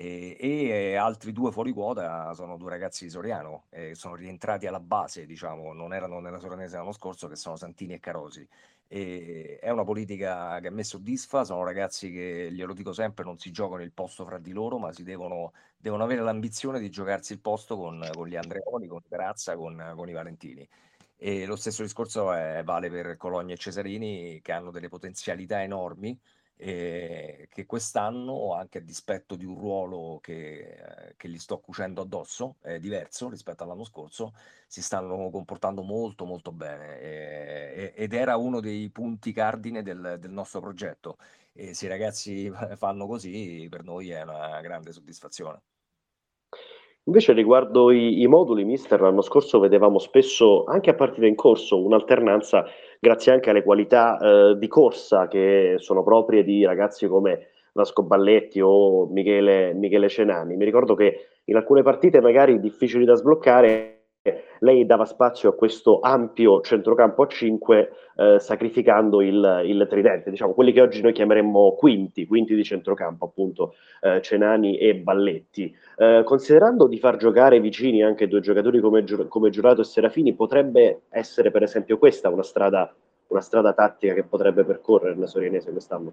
e, 0.00 0.36
e, 0.40 0.94
altri 0.96 1.30
due 1.30 1.52
fuori 1.52 1.72
quota 1.72 2.32
sono 2.32 2.56
due 2.56 2.70
ragazzi 2.70 3.04
di 3.04 3.10
Soriano, 3.10 3.64
e 3.68 3.94
sono 3.94 4.14
rientrati 4.14 4.66
alla 4.66 4.80
base, 4.80 5.26
diciamo, 5.26 5.74
non 5.74 5.92
erano 5.92 6.20
nella 6.20 6.38
Soranese 6.38 6.78
l'anno 6.78 6.92
scorso, 6.92 7.28
che 7.28 7.36
sono 7.36 7.56
Santini 7.56 7.92
e 7.92 8.00
Carosi. 8.00 8.48
E 8.88 9.58
è 9.60 9.68
una 9.68 9.84
politica 9.84 10.58
che 10.60 10.68
a 10.68 10.70
me 10.70 10.84
soddisfa, 10.84 11.44
sono 11.44 11.64
ragazzi 11.64 12.10
che, 12.10 12.48
glielo 12.50 12.72
dico 12.72 12.94
sempre, 12.94 13.24
non 13.24 13.38
si 13.38 13.50
giocano 13.50 13.82
il 13.82 13.92
posto 13.92 14.24
fra 14.24 14.38
di 14.38 14.52
loro, 14.52 14.78
ma 14.78 14.90
si 14.90 15.02
devono, 15.02 15.52
devono 15.76 16.02
avere 16.02 16.22
l'ambizione 16.22 16.80
di 16.80 16.88
giocarsi 16.88 17.34
il 17.34 17.40
posto 17.40 17.76
con, 17.76 18.02
con 18.14 18.26
gli 18.26 18.36
Andreoni, 18.36 18.86
con 18.86 19.02
Grazza, 19.06 19.54
con, 19.54 19.92
con 19.94 20.08
i 20.08 20.12
Valentini. 20.12 20.66
E 21.18 21.44
lo 21.44 21.56
stesso 21.56 21.82
discorso 21.82 22.32
è, 22.32 22.62
vale 22.64 22.88
per 22.88 23.18
Cologna 23.18 23.52
e 23.52 23.58
Cesarini, 23.58 24.40
che 24.40 24.52
hanno 24.52 24.70
delle 24.70 24.88
potenzialità 24.88 25.62
enormi, 25.62 26.18
eh, 26.62 27.48
che 27.50 27.64
quest'anno, 27.64 28.52
anche 28.54 28.78
a 28.78 28.80
dispetto 28.82 29.34
di 29.34 29.46
un 29.46 29.58
ruolo 29.58 30.18
che, 30.20 30.76
che, 31.16 31.28
gli 31.28 31.38
sto 31.38 31.58
cucendo 31.58 32.02
addosso, 32.02 32.56
è 32.60 32.78
diverso 32.78 33.30
rispetto 33.30 33.64
all'anno 33.64 33.84
scorso, 33.84 34.34
si 34.66 34.82
stanno 34.82 35.30
comportando 35.30 35.82
molto 35.82 36.26
molto 36.26 36.52
bene 36.52 37.00
eh, 37.00 37.92
ed 37.96 38.12
era 38.12 38.36
uno 38.36 38.60
dei 38.60 38.90
punti 38.90 39.32
cardine 39.32 39.82
del, 39.82 40.18
del 40.20 40.30
nostro 40.30 40.60
progetto. 40.60 41.16
E 41.52 41.72
se 41.74 41.86
i 41.86 41.88
ragazzi 41.88 42.52
fanno 42.76 43.06
così, 43.06 43.66
per 43.70 43.82
noi 43.82 44.10
è 44.10 44.22
una 44.22 44.60
grande 44.60 44.92
soddisfazione. 44.92 45.62
Invece 47.04 47.32
riguardo 47.32 47.90
i, 47.90 48.20
i 48.20 48.26
moduli, 48.26 48.64
mister, 48.64 49.00
l'anno 49.00 49.22
scorso 49.22 49.58
vedevamo 49.58 49.98
spesso, 49.98 50.64
anche 50.64 50.90
a 50.90 50.94
partire 50.94 51.26
in 51.26 51.34
corso, 51.34 51.82
un'alternanza 51.82 52.66
grazie 53.00 53.32
anche 53.32 53.50
alle 53.50 53.62
qualità 53.62 54.18
eh, 54.18 54.58
di 54.58 54.68
corsa 54.68 55.26
che 55.26 55.76
sono 55.78 56.02
proprie 56.02 56.44
di 56.44 56.64
ragazzi 56.64 57.06
come 57.06 57.48
Vasco 57.72 58.02
Balletti 58.02 58.60
o 58.60 59.06
Michele, 59.06 59.72
Michele 59.72 60.08
Cenani. 60.08 60.56
Mi 60.56 60.64
ricordo 60.64 60.94
che 60.94 61.28
in 61.44 61.56
alcune 61.56 61.82
partite 61.82 62.20
magari 62.20 62.60
difficili 62.60 63.04
da 63.04 63.14
sbloccare 63.14 63.99
lei 64.60 64.84
dava 64.84 65.06
spazio 65.06 65.48
a 65.48 65.54
questo 65.54 66.00
ampio 66.00 66.60
centrocampo 66.60 67.22
a 67.22 67.26
5 67.26 67.92
eh, 68.16 68.38
sacrificando 68.38 69.22
il, 69.22 69.62
il, 69.64 69.86
tridente, 69.88 70.30
diciamo 70.30 70.52
quelli 70.52 70.72
che 70.72 70.82
oggi 70.82 71.00
noi 71.00 71.12
chiameremmo 71.12 71.74
quinti, 71.74 72.26
quinti 72.26 72.54
di 72.54 72.62
centrocampo 72.62 73.24
appunto 73.24 73.74
eh, 74.00 74.20
Cenani 74.20 74.76
e 74.76 74.96
Balletti. 74.96 75.74
Eh, 75.96 76.22
considerando 76.24 76.86
di 76.86 76.98
far 76.98 77.16
giocare 77.16 77.60
vicini 77.60 78.02
anche 78.02 78.28
due 78.28 78.40
giocatori 78.40 78.80
come, 78.80 79.04
come 79.28 79.50
Giurato 79.50 79.80
e 79.80 79.84
Serafini, 79.84 80.34
potrebbe 80.34 81.02
essere 81.08 81.50
per 81.50 81.62
esempio 81.62 81.96
questa 81.96 82.28
una 82.28 82.42
strada, 82.42 82.94
una 83.28 83.40
strada 83.40 83.72
tattica 83.72 84.12
che 84.12 84.24
potrebbe 84.24 84.64
percorrere 84.64 85.16
la 85.16 85.26
Sorianese 85.26 85.70
quest'anno? 85.70 86.12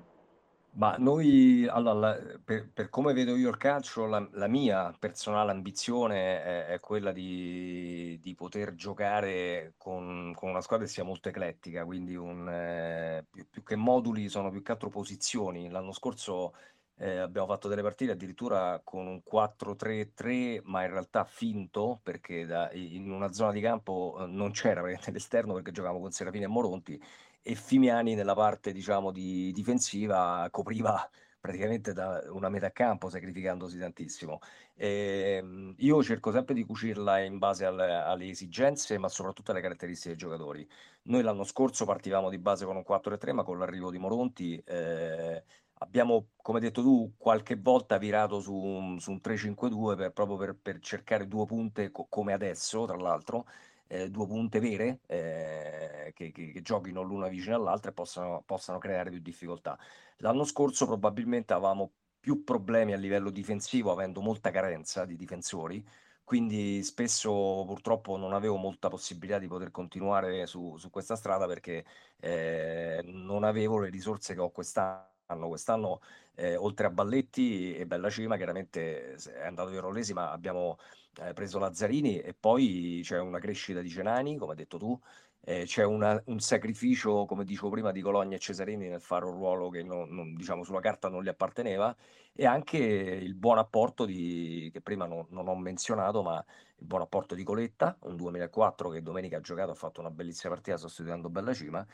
Ma 0.78 0.96
noi, 1.00 1.66
allora, 1.68 2.16
per, 2.44 2.70
per 2.72 2.90
come 2.90 3.12
vedo 3.14 3.36
io 3.36 3.50
il 3.50 3.58
calcio, 3.58 4.06
la, 4.06 4.28
la 4.34 4.48
mia 4.48 4.96
personale 5.00 5.50
ambizione 5.50 6.44
è, 6.44 6.66
è 6.68 6.80
quella 6.80 7.12
di, 7.12 8.20
di 8.22 8.36
poter 8.36 8.76
giocare 8.76 9.74
con, 9.78 10.34
con 10.36 10.50
una 10.50 10.62
squadra 10.62 10.86
che 10.86 10.92
sia 10.92 11.04
molto 11.04 11.30
eclettica, 11.30 11.84
quindi 11.84 12.16
un, 12.16 12.48
eh, 12.48 13.26
più, 13.28 13.50
più 13.50 13.64
che 13.64 13.76
moduli 13.76 14.30
sono 14.30 14.52
più 14.52 14.62
che 14.62 14.72
altro 14.72 14.90
posizioni. 14.90 15.68
L'anno 15.68 15.92
scorso 15.92 16.54
eh, 16.98 17.18
abbiamo 17.18 17.48
fatto 17.48 17.68
delle 17.68 17.82
partite 17.82 18.12
addirittura 18.12 18.80
con 18.84 19.08
un 19.08 19.24
4-3-3, 19.24 20.62
ma 20.66 20.84
in 20.84 20.92
realtà 20.92 21.24
finto, 21.24 22.00
perché 22.04 22.46
da- 22.46 22.72
in 22.74 23.10
una 23.10 23.32
zona 23.32 23.52
di 23.52 23.62
campo 23.62 24.16
eh, 24.20 24.28
non 24.28 24.52
c'era 24.52 24.82
praticamente 24.82 25.12
l'esterno 25.12 25.54
perché 25.54 25.72
giocavamo 25.72 26.00
con 26.02 26.12
Serafini 26.12 26.44
e 26.44 26.48
Moronti 26.48 27.02
e 27.48 27.56
Fimiani 27.56 28.14
nella 28.14 28.34
parte 28.34 28.74
diciamo 28.74 29.10
di 29.10 29.54
difensiva 29.54 30.50
copriva 30.52 31.10
praticamente 31.40 31.94
da 31.94 32.22
una 32.32 32.50
metà 32.50 32.72
campo 32.74 33.10
sacrificandosi 33.10 33.80
tantissimo. 33.80 34.40
E, 34.76 35.38
ehm, 35.40 35.76
io 35.78 36.04
cerco 36.04 36.34
sempre 36.34 36.54
di 36.54 36.66
cucirla 36.66 37.20
in 37.20 37.38
base 37.38 37.64
alle, 37.64 37.94
alle, 37.94 38.28
esigenze, 38.28 38.98
ma 38.98 39.08
soprattutto 39.08 39.52
alle 39.52 39.62
caratteristiche 39.62 40.10
dei 40.10 40.18
giocatori. 40.18 40.68
Noi 41.04 41.24
l'anno 41.24 41.46
scorso 41.46 41.86
partivamo 41.86 42.30
di 42.30 42.38
base 42.38 42.66
con 42.66 42.76
un 42.76 42.84
4-3, 42.84 43.32
ma 43.32 43.44
con 43.44 43.58
l'arrivo 43.60 43.92
di 43.92 43.98
Moronti 43.98 44.62
eh, 44.66 45.42
abbiamo, 45.76 46.32
come 46.36 46.60
detto 46.60 46.82
tu, 46.82 47.14
qualche 47.18 47.56
volta 47.56 47.98
virato 47.98 48.42
su 48.42 48.54
un, 48.54 49.00
su 49.00 49.12
un 49.12 49.22
3-5-2 49.24 49.96
per, 49.96 50.12
proprio 50.12 50.36
per, 50.38 50.56
per, 50.62 50.80
cercare 50.80 51.28
due 51.28 51.46
punte 51.46 51.92
co- 51.92 52.08
come 52.10 52.34
adesso, 52.34 52.86
tra 52.86 52.98
l'altro, 52.98 53.46
eh, 53.88 54.10
due 54.10 54.28
punte 54.28 54.60
vere 54.60 55.00
eh, 55.08 56.12
che, 56.16 56.32
che, 56.32 56.52
che, 56.52 56.62
giochino 56.62 57.02
l'una 57.02 57.28
vicino 57.28 57.56
all'altra 57.56 57.92
e 57.92 57.94
possano, 57.94 58.44
possano 58.46 58.78
creare 58.78 59.10
più 59.10 59.20
difficoltà. 59.20 59.78
L'anno 60.18 60.44
scorso 60.44 60.86
probabilmente 60.86 61.54
avevamo 61.54 61.92
più 62.20 62.44
problemi 62.44 62.94
a 62.94 62.98
livello 62.98 63.30
difensivo, 63.30 63.92
avendo 63.92 64.22
molta 64.22 64.52
carenza 64.52 65.06
di 65.06 65.16
difensori, 65.16 65.84
quindi 66.24 66.84
spesso 66.84 67.64
purtroppo 67.66 68.18
non 68.18 68.34
avevo 68.34 68.58
molta 68.58 68.90
possibilità 68.90 69.40
di 69.40 69.48
poter 69.48 69.72
continuare 69.72 70.46
su, 70.46 70.76
su 70.78 70.90
questa 70.90 71.16
strada 71.16 71.48
perché 71.48 71.86
eh, 72.20 73.02
non 73.06 73.44
avevo 73.44 73.80
le 73.80 73.90
risorse 73.90 74.34
che 74.34 74.42
ho 74.42 74.50
quest'anno. 74.52 75.17
Quest'anno, 75.28 76.00
eh, 76.36 76.56
oltre 76.56 76.88
a 76.88 76.90
Balletti 76.90 77.76
e 77.76 77.86
Bella 77.86 78.10
Cima, 78.10 78.38
chiaramente 78.38 79.16
è 79.16 79.46
andato 79.46 79.70
via 79.70 79.82
Rollesi, 79.82 80.14
ma 80.14 80.32
abbiamo 80.32 80.78
eh, 81.22 81.34
preso 81.34 81.60
Lazzarini 81.60 82.20
e 82.20 82.34
poi 82.34 83.02
c'è 83.04 83.20
una 83.20 83.40
crescita 83.40 83.82
di 83.82 83.90
Cenani, 83.90 84.38
come 84.38 84.52
hai 84.52 84.58
detto 84.58 84.78
tu, 84.78 84.98
eh, 85.42 85.64
c'è 85.66 85.84
una, 85.84 86.22
un 86.26 86.40
sacrificio, 86.40 87.26
come 87.26 87.46
dicevo 87.46 87.70
prima, 87.70 87.92
di 87.92 88.02
Cologna 88.02 88.36
e 88.36 88.40
Cesarini 88.40 88.88
nel 88.88 89.02
fare 89.02 89.26
un 89.26 89.32
ruolo 89.32 89.70
che 89.70 89.84
non, 89.84 90.10
non, 90.10 90.34
diciamo, 90.36 90.64
sulla 90.64 90.82
carta 90.82 91.10
non 91.10 91.24
gli 91.24 91.30
apparteneva 91.30 91.96
e 92.34 92.46
anche 92.46 92.78
il 92.78 93.34
buon 93.34 93.58
apporto 93.58 94.06
di, 94.06 94.70
che 94.74 94.82
prima 94.82 95.06
non, 95.06 95.26
non, 95.30 95.48
ho 95.48 95.56
menzionato, 95.56 96.22
ma 96.22 96.44
il 96.78 96.86
buon 96.86 97.02
apporto 97.02 97.34
di 97.34 97.44
Coletta, 97.44 97.98
un 98.02 98.16
2004 98.16 98.90
che 98.90 99.02
domenica 99.02 99.38
ha 99.38 99.42
giocato, 99.42 99.72
ha 99.72 99.76
fatto 99.76 100.02
una 100.02 100.12
bellissima 100.12 100.54
partita 100.54 100.78
sostituendo 100.78 101.30
Bella 101.30 101.54
Cima, 101.54 101.86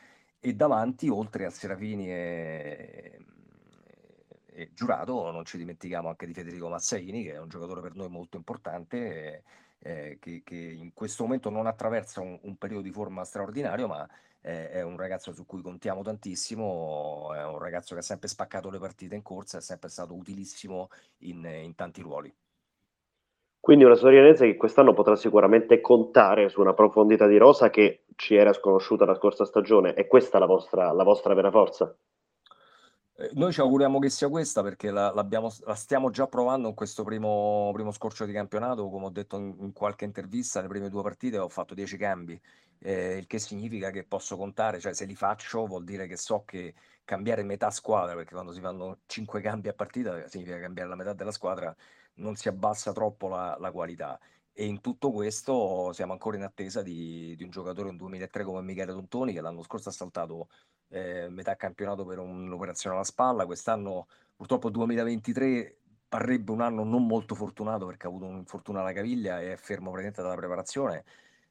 e 0.46 0.54
davanti, 0.54 1.08
oltre 1.08 1.46
a 1.46 1.50
Serafini 1.50 2.06
e, 2.10 3.18
e 4.44 4.70
Giurato, 4.74 5.30
non 5.30 5.46
ci 5.46 5.56
dimentichiamo 5.56 6.08
anche 6.10 6.26
di 6.26 6.34
Federico 6.34 6.68
Mazzaini, 6.68 7.22
che 7.24 7.32
è 7.32 7.40
un 7.40 7.48
giocatore 7.48 7.80
per 7.80 7.94
noi 7.94 8.10
molto 8.10 8.36
importante. 8.36 9.42
Eh, 9.78 10.18
che, 10.20 10.42
che, 10.44 10.54
in 10.54 10.92
questo 10.92 11.22
momento 11.24 11.48
non 11.48 11.66
attraversa 11.66 12.20
un, 12.20 12.38
un 12.42 12.56
periodo 12.56 12.82
di 12.82 12.90
forma 12.90 13.24
straordinario, 13.24 13.86
ma 13.86 14.06
eh, 14.42 14.70
è 14.70 14.82
un 14.82 14.98
ragazzo 14.98 15.32
su 15.32 15.46
cui 15.46 15.62
contiamo 15.62 16.02
tantissimo, 16.02 17.32
è 17.34 17.42
un 17.44 17.58
ragazzo 17.58 17.94
che 17.94 18.00
ha 18.00 18.02
sempre 18.04 18.28
spaccato 18.28 18.68
le 18.68 18.78
partite 18.78 19.14
in 19.14 19.22
corsa, 19.22 19.58
è 19.58 19.62
sempre 19.62 19.88
stato 19.88 20.14
utilissimo 20.14 20.90
in, 21.20 21.42
in 21.46 21.74
tanti 21.74 22.02
ruoli. 22.02 22.34
Quindi 23.64 23.84
una 23.84 23.94
Sorianese 23.94 24.44
che 24.44 24.56
quest'anno 24.56 24.92
potrà 24.92 25.16
sicuramente 25.16 25.80
contare 25.80 26.50
su 26.50 26.60
una 26.60 26.74
profondità 26.74 27.26
di 27.26 27.38
rosa 27.38 27.70
che 27.70 28.04
ci 28.14 28.34
era 28.34 28.52
sconosciuta 28.52 29.06
la 29.06 29.14
scorsa 29.14 29.46
stagione. 29.46 29.94
È 29.94 30.06
questa 30.06 30.38
la 30.38 30.44
vostra, 30.44 30.92
la 30.92 31.02
vostra 31.02 31.32
vera 31.32 31.50
forza? 31.50 31.96
Eh, 33.16 33.30
noi 33.32 33.54
ci 33.54 33.60
auguriamo 33.60 33.98
che 34.00 34.10
sia 34.10 34.28
questa 34.28 34.62
perché 34.62 34.90
la, 34.90 35.14
la 35.14 35.74
stiamo 35.76 36.10
già 36.10 36.26
provando 36.26 36.68
in 36.68 36.74
questo 36.74 37.04
primo, 37.04 37.70
primo 37.72 37.90
scorcio 37.90 38.26
di 38.26 38.34
campionato. 38.34 38.86
Come 38.90 39.06
ho 39.06 39.10
detto 39.10 39.38
in, 39.38 39.56
in 39.58 39.72
qualche 39.72 40.04
intervista, 40.04 40.60
le 40.60 40.68
prime 40.68 40.90
due 40.90 41.00
partite 41.00 41.38
ho 41.38 41.48
fatto 41.48 41.72
10 41.72 41.96
cambi, 41.96 42.38
eh, 42.80 43.16
il 43.16 43.26
che 43.26 43.38
significa 43.38 43.88
che 43.88 44.04
posso 44.04 44.36
contare, 44.36 44.78
cioè 44.78 44.92
se 44.92 45.06
li 45.06 45.14
faccio 45.14 45.64
vuol 45.64 45.84
dire 45.84 46.06
che 46.06 46.18
so 46.18 46.42
che 46.44 46.74
cambiare 47.02 47.42
metà 47.42 47.70
squadra, 47.70 48.14
perché 48.14 48.34
quando 48.34 48.52
si 48.52 48.60
fanno 48.60 48.98
5 49.06 49.40
cambi 49.40 49.68
a 49.68 49.72
partita 49.72 50.28
significa 50.28 50.60
cambiare 50.60 50.90
la 50.90 50.96
metà 50.96 51.14
della 51.14 51.32
squadra, 51.32 51.74
non 52.14 52.36
si 52.36 52.48
abbassa 52.48 52.92
troppo 52.92 53.28
la, 53.28 53.56
la 53.58 53.70
qualità. 53.70 54.18
E 54.52 54.66
in 54.66 54.80
tutto 54.80 55.10
questo 55.10 55.92
siamo 55.92 56.12
ancora 56.12 56.36
in 56.36 56.44
attesa 56.44 56.82
di, 56.82 57.34
di 57.36 57.42
un 57.42 57.50
giocatore 57.50 57.88
in 57.88 57.96
2003 57.96 58.44
come 58.44 58.62
Michele 58.62 58.92
Tontoni 58.92 59.32
che 59.32 59.40
l'anno 59.40 59.62
scorso 59.62 59.88
ha 59.88 59.92
saltato 59.92 60.48
eh, 60.88 61.28
metà 61.28 61.56
campionato 61.56 62.04
per 62.04 62.18
un'operazione 62.20 62.94
alla 62.94 63.04
spalla, 63.04 63.46
quest'anno 63.46 64.06
purtroppo 64.36 64.70
2023 64.70 65.78
parrebbe 66.08 66.52
un 66.52 66.60
anno 66.60 66.84
non 66.84 67.06
molto 67.06 67.34
fortunato 67.34 67.86
perché 67.86 68.06
ha 68.06 68.10
avuto 68.10 68.26
un 68.26 68.36
infortunio 68.36 68.80
alla 68.80 68.92
caviglia 68.92 69.40
e 69.40 69.54
è 69.54 69.56
fermo 69.56 69.90
praticamente 69.90 70.22
dalla 70.22 70.36
preparazione. 70.36 71.04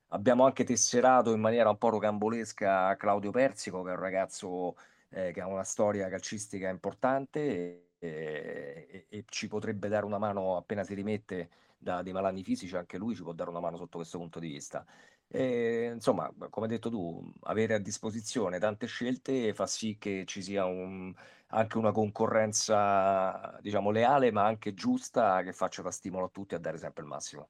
Abbiamo 0.10 0.46
anche 0.46 0.64
tesserato 0.64 1.34
in 1.34 1.42
maniera 1.42 1.70
un 1.70 1.78
po' 1.78 1.90
rocambolesca 1.90 2.96
Claudio 2.96 3.32
Persico, 3.32 3.82
che 3.84 3.90
è 3.90 3.94
un 3.94 4.00
ragazzo 4.00 4.76
eh, 5.10 5.32
che 5.34 5.42
ha 5.42 5.48
una 5.48 5.64
storia 5.64 6.08
calcistica 6.08 6.70
importante 6.70 7.40
e, 7.40 7.93
e, 8.04 9.06
e, 9.08 9.24
ci 9.28 9.48
potrebbe 9.48 9.88
dare 9.88 10.06
una 10.06 10.18
mano 10.18 10.58
appena 10.58 10.84
si 10.84 10.94
rimette 10.94 11.50
da 11.78 12.02
dei 12.02 12.14
malanni 12.14 12.44
fisici, 12.44 12.76
anche 12.76 12.98
lui 12.98 13.16
ci 13.16 13.24
può 13.24 13.34
dare 13.34 13.50
una 13.50 13.60
mano 13.60 13.78
sotto 13.78 13.98
questo 13.98 14.18
punto 14.18 14.40
di 14.40 14.48
vista. 14.50 14.86
E, 15.28 15.92
insomma, 15.94 16.32
come 16.50 16.66
hai 16.66 16.72
detto 16.72 16.90
tu, 16.90 17.32
avere 17.44 17.76
a 17.76 17.80
disposizione 17.80 18.60
tante 18.60 18.88
scelte 18.88 19.54
fa 19.54 19.66
sì 19.68 19.98
che 19.98 20.24
ci 20.26 20.42
sia 20.42 20.66
un, 20.66 21.14
anche 21.48 21.78
una 21.78 21.92
concorrenza, 21.92 23.58
diciamo, 23.62 23.90
leale, 23.90 24.32
ma 24.32 24.46
anche 24.46 24.74
giusta, 24.74 25.42
che 25.42 25.54
faccia 25.54 25.82
da 25.82 25.92
stimolo 25.92 26.26
a 26.26 26.30
tutti 26.30 26.56
a 26.56 26.60
dare 26.60 26.78
sempre 26.78 27.04
il 27.04 27.10
massimo. 27.10 27.48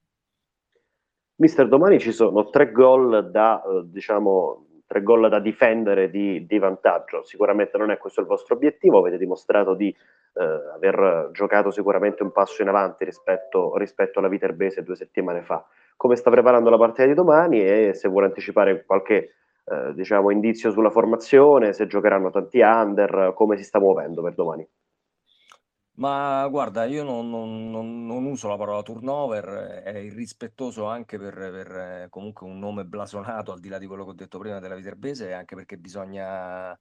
Mister, 1.38 1.68
domani 1.68 2.00
ci 2.00 2.12
sono 2.12 2.50
tre 2.50 2.72
gol 2.72 3.32
da, 3.32 3.62
eh, 3.63 3.82
diciamo, 3.86 4.68
tre 4.86 5.02
gol 5.02 5.30
da 5.30 5.39
difendere 5.39 6.10
di, 6.10 6.46
di, 6.46 6.60
vantaggio. 6.60 7.24
Sicuramente 7.24 7.78
non 7.78 7.89
è 7.92 7.98
questo 7.98 8.22
il 8.22 8.28
vostro 8.28 8.56
obiettivo, 8.56 9.00
avete 9.00 9.18
dimostrato 9.18 9.74
di 9.74 9.94
eh, 10.34 10.43
aver 10.76 11.30
giocato 11.32 11.72
sicuramente 11.72 12.24
un 12.24 12.32
passo 12.32 12.62
in 12.62 12.67
avanti 12.69 13.06
rispetto, 13.06 13.78
rispetto 13.78 14.19
alla 14.19 14.28
Viterbese 14.30 14.84
due 14.84 14.96
settimane 14.96 15.41
fa 15.43 15.65
come 15.96 16.15
sta 16.15 16.30
preparando 16.30 16.69
la 16.69 16.78
partita 16.78 17.06
di 17.06 17.13
domani 17.13 17.62
e 17.62 17.93
se 17.93 18.08
vuole 18.10 18.26
anticipare 18.28 18.84
qualche 18.86 19.36
eh, 19.65 19.93
diciamo, 19.93 20.32
indizio 20.32 20.72
sulla 20.72 20.89
formazione, 20.89 21.74
se 21.74 21.88
giocheranno 21.88 22.30
tanti 22.30 22.60
under, 22.60 23.32
come 23.36 23.58
si 23.58 23.63
sta 23.63 23.80
muovendo 23.80 24.22
per 24.22 24.34
domani. 24.34 24.67
Ma 25.96 26.48
guarda, 26.50 26.86
io 26.86 27.04
non, 27.04 27.30
non- 27.30 27.69
non- 27.69 28.06
non 28.08 28.26
uso 28.26 28.48
la 28.48 28.58
parola 28.58 28.82
turnover, 28.82 29.46
è 29.84 29.98
irrispettoso 30.00 30.86
anche 30.86 31.19
per, 31.19 31.34
per, 31.36 31.72
eh, 32.06 32.08
comunque 32.10 32.48
un 32.48 32.58
nome 32.58 32.84
blasonato, 32.86 33.52
al 33.52 33.60
di 33.60 33.69
là 33.69 33.78
di 33.78 33.86
quello 33.86 34.04
che 34.04 34.10
ho 34.12 34.13
detto 34.13 34.39
prima 34.39 34.60
della 34.60 34.74
Viterbese, 34.76 35.34
anche 35.34 35.56
perché 35.56 35.78
bisogna, 35.78 36.78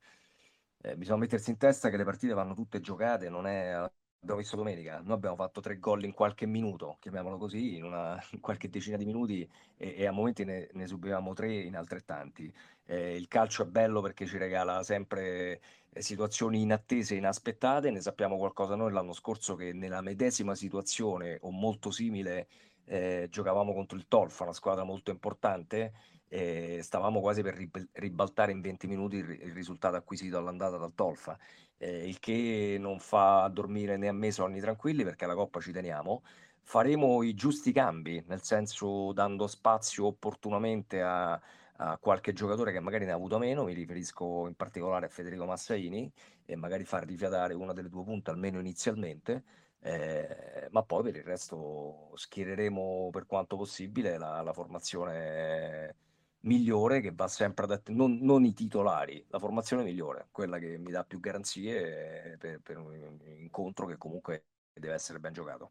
eh, 0.83 0.97
bisogna 0.97 1.19
mettersi 1.19 1.51
in 1.51 1.57
testa 1.57 1.89
che 1.91 1.97
le 1.97 2.05
partite 2.05 2.35
vanno 2.35 2.55
tutte 2.55 2.81
giocate, 2.81 3.29
non 3.29 3.47
è 3.47 3.91
abbiamo 4.23 4.41
visto 4.41 4.55
domenica, 4.55 5.01
noi 5.01 5.15
abbiamo 5.15 5.35
fatto 5.35 5.61
tre 5.61 5.79
gol 5.79 6.05
in 6.05 6.13
qualche 6.13 6.47
minuto, 6.47 6.97
chiamiamolo 7.01 7.39
così, 7.39 7.77
in, 7.77 7.85
una, 7.85 8.23
in 8.31 8.41
qualche 8.41 8.71
decina 8.71 8.97
di 8.97 9.05
minuti 9.05 9.49
e, 9.77 9.95
e 9.97 10.07
a 10.07 10.13
momenti 10.13 10.45
ne, 10.45 10.69
ne, 10.73 10.87
subivamo 10.87 11.33
tre 11.35 11.53
in 11.53 11.77
altrettanti. 11.77 12.53
Eh, 12.85 13.17
il 13.17 13.27
calcio 13.27 13.65
è 13.65 13.67
bello 13.67 14.01
perché 14.01 14.27
ci 14.27 14.39
regala 14.39 14.85
sempre 14.85 15.61
eh, 15.91 16.03
situazioni 16.03 16.61
inattese, 16.61 17.17
inaspettate, 17.17 17.91
ne 17.91 18.01
sappiamo 18.01 18.37
qualcosa 18.37 18.77
noi 18.77 18.93
l'anno 18.93 19.13
scorso 19.13 19.57
che 19.57 19.73
nella 19.73 20.01
medesima 20.03 20.55
situazione 20.55 21.39
o 21.43 21.51
molto 21.51 21.91
simile 21.91 22.47
eh, 22.85 23.27
giocavamo 23.29 23.73
contro 23.73 23.97
il 23.97 24.07
Tolfa, 24.07 24.45
una 24.45 24.53
squadra 24.53 24.85
molto 24.85 25.11
importante, 25.11 25.95
e 26.33 26.81
stavamo 26.83 27.21
quasi 27.21 27.43
per 27.43 27.55
ribaltare 27.93 28.53
in 28.53 28.63
20 28.63 28.87
minuti 28.87 29.17
il, 29.17 29.31
il 29.31 29.53
risultato 29.53 29.97
acquisito 29.97 30.39
all'andata 30.39 30.79
dal 30.79 30.95
Tolfa 30.95 31.39
eh, 31.83 32.07
il 32.09 32.19
che 32.21 32.77
non 32.79 32.99
fa 33.01 33.49
dormire 33.49 33.97
né 33.97 34.09
a 34.09 34.13
me 34.13 34.31
sonni 34.31 34.61
tranquilli 34.61 35.03
perché 35.05 35.27
la 35.27 35.35
Coppa 35.35 35.61
ci 35.61 35.73
teniamo. 35.73 36.23
Faremo 36.63 37.23
i 37.23 37.35
giusti 37.35 37.73
cambi, 37.73 38.23
nel 38.29 38.43
senso 38.43 39.13
dando 39.13 39.49
spazio 39.49 40.07
opportunamente 40.07 41.03
a, 41.03 41.33
a 41.77 41.99
qualche 41.99 42.33
giocatore 42.33 42.73
che 42.73 42.81
magari 42.81 43.05
ne 43.05 43.11
ha 43.13 43.15
avuto 43.17 43.39
meno, 43.39 43.65
mi 43.65 43.75
riferisco 43.75 44.47
in 44.47 44.55
particolare 44.55 45.07
a 45.07 45.09
Federico 45.09 45.45
Massaini, 45.45 46.11
e 46.45 46.57
magari 46.57 46.85
far 46.85 47.05
rifiatare 47.05 47.55
una 47.55 47.73
delle 47.73 47.89
due 47.89 48.05
punte 48.05 48.31
almeno 48.31 48.61
inizialmente, 48.61 49.43
eh, 49.81 50.69
ma 50.71 50.83
poi 50.85 51.03
per 51.03 51.17
il 51.17 51.25
resto 51.25 52.13
schiereremo 52.15 53.11
per 53.11 53.27
quanto 53.27 53.57
possibile 53.57 54.17
la, 54.19 54.41
la 54.43 54.53
formazione 54.53 55.97
migliore 56.43 57.01
che 57.01 57.13
va 57.15 57.29
sempre 57.29 57.65
ad 57.65 57.73
att- 57.73 57.91
non, 57.91 58.19
non, 58.21 58.45
i 58.45 58.55
titolari, 58.55 59.25
la 59.29 59.39
formazione 59.39 59.83
migliore, 59.83 60.29
quella 60.31 60.59
che 60.59 60.79
mi 60.79 60.91
dà 60.91 61.05
più 61.05 61.21
garanzie 61.21 62.37
per, 62.39 62.61
per 62.63 62.79
un 62.79 63.19
incontro 63.39 63.87
che 63.87 63.97
comunque 63.97 64.45
deve 64.73 64.95
essere 64.95 65.19
ben 65.19 65.33
giocato. 65.33 65.71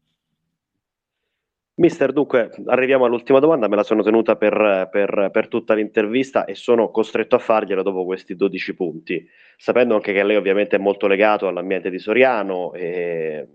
Mister, 1.74 2.12
dunque 2.12 2.50
arriviamo 2.66 3.06
all'ultima 3.06 3.38
domanda, 3.38 3.66
me 3.66 3.76
la 3.76 3.82
sono 3.82 4.02
tenuta 4.02 4.36
per, 4.36 4.88
per, 4.90 5.30
per, 5.32 5.48
tutta 5.48 5.72
l'intervista 5.72 6.44
e 6.44 6.54
sono 6.54 6.90
costretto 6.90 7.34
a 7.34 7.38
fargliela 7.38 7.82
dopo 7.82 8.04
questi 8.04 8.36
12 8.36 8.74
punti, 8.74 9.26
sapendo 9.56 9.94
anche 9.94 10.12
che 10.12 10.22
lei 10.22 10.36
ovviamente 10.36 10.76
è 10.76 10.78
molto 10.78 11.06
legato 11.06 11.48
all'ambiente 11.48 11.88
di 11.88 11.98
Soriano 11.98 12.74
e 12.74 12.84
eh, 12.84 13.48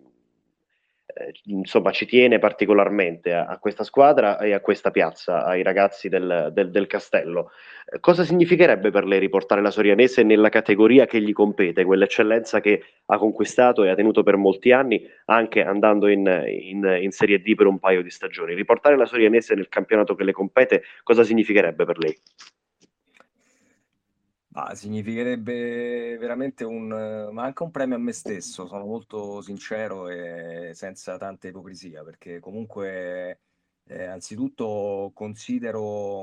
insomma 1.46 1.92
ci 1.92 2.06
tiene 2.06 2.40
particolarmente 2.40 3.34
a, 3.34 3.46
a, 3.46 3.58
questa 3.58 3.84
squadra 3.84 4.40
e 4.40 4.54
a 4.54 4.60
questa 4.60 4.92
piazza, 4.92 5.46
ai 5.46 5.64
ragazzi 5.64 6.10
del, 6.10 6.50
del, 6.54 6.72
del 6.72 6.88
Castello. 6.88 7.52
Eh, 7.86 8.00
cosa 8.00 8.24
significherebbe 8.24 8.92
per 8.92 9.06
lei 9.06 9.20
riportare 9.20 9.62
la 9.62 9.72
Sorianese 9.72 10.24
nella 10.24 10.50
categoria 10.50 11.06
che 11.06 11.22
gli 11.22 11.34
compete, 11.34 11.84
quell'eccellenza 11.84 12.60
che 12.60 12.84
ha 13.06 13.18
conquistato 13.18 13.84
e 13.84 13.90
ha 13.90 13.96
tenuto 13.96 14.24
per 14.24 14.38
molti 14.38 14.72
anni, 14.72 15.02
anche 15.26 15.64
andando 15.64 16.08
in, 16.08 16.26
in, 16.48 16.98
in 17.02 17.12
Serie 17.12 17.40
D 17.42 17.56
per 17.56 17.68
un 17.68 17.80
paio 17.80 18.02
di 18.02 18.10
stagioni? 18.10 18.54
Riportare 18.54 18.98
la 18.98 19.06
Sorianese 19.06 19.56
nel 19.56 19.70
campionato 19.70 20.16
che 20.16 20.24
le 20.24 20.32
compete, 20.32 20.84
cosa 21.04 21.24
significherebbe 21.24 21.86
per 21.86 21.98
lei? 21.98 22.18
Ah, 24.60 24.74
significherebbe 24.74 26.18
veramente 26.18 26.64
un, 26.64 26.88
ma 27.32 27.44
anche 27.44 27.62
un 27.62 27.70
premio 27.70 27.96
a 27.96 28.00
me 28.00 28.12
stesso, 28.12 28.66
sono 28.66 28.86
molto 28.86 29.40
sincero 29.42 30.10
e 30.10 30.72
senza 30.74 31.16
tanta 31.18 31.48
ipocrisia, 31.48 32.04
perché 32.04 32.40
comunque 32.40 33.42
eh, 33.86 34.06
anzitutto 34.06 35.12
considero 35.14 36.22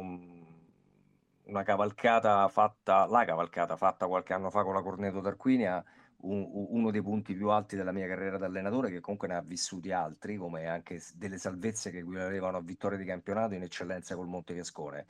una 1.44 1.62
cavalcata 1.62 2.48
fatta, 2.48 3.06
la 3.06 3.24
cavalcata 3.24 3.76
fatta 3.76 4.08
qualche 4.08 4.32
anno 4.32 4.50
fa 4.50 4.64
con 4.64 4.74
la 4.74 4.82
Corneto 4.82 5.20
d'Arquinia, 5.20 5.84
un, 6.22 6.44
uno 6.70 6.90
dei 6.90 7.02
punti 7.02 7.34
più 7.34 7.50
alti 7.50 7.76
della 7.76 7.92
mia 7.92 8.08
carriera 8.08 8.36
da 8.36 8.46
allenatore, 8.46 8.90
che 8.90 8.98
comunque 8.98 9.28
ne 9.28 9.36
ha 9.36 9.42
vissuti 9.42 9.92
altri, 9.92 10.36
come 10.36 10.66
anche 10.66 11.00
delle 11.14 11.38
salvezze 11.38 11.92
che 11.92 11.98
equivalevano 11.98 12.56
a 12.56 12.60
vittorie 12.62 12.98
di 12.98 13.04
campionato 13.04 13.54
in 13.54 13.62
eccellenza 13.62 14.16
col 14.16 14.26
Montefiascone. 14.26 15.06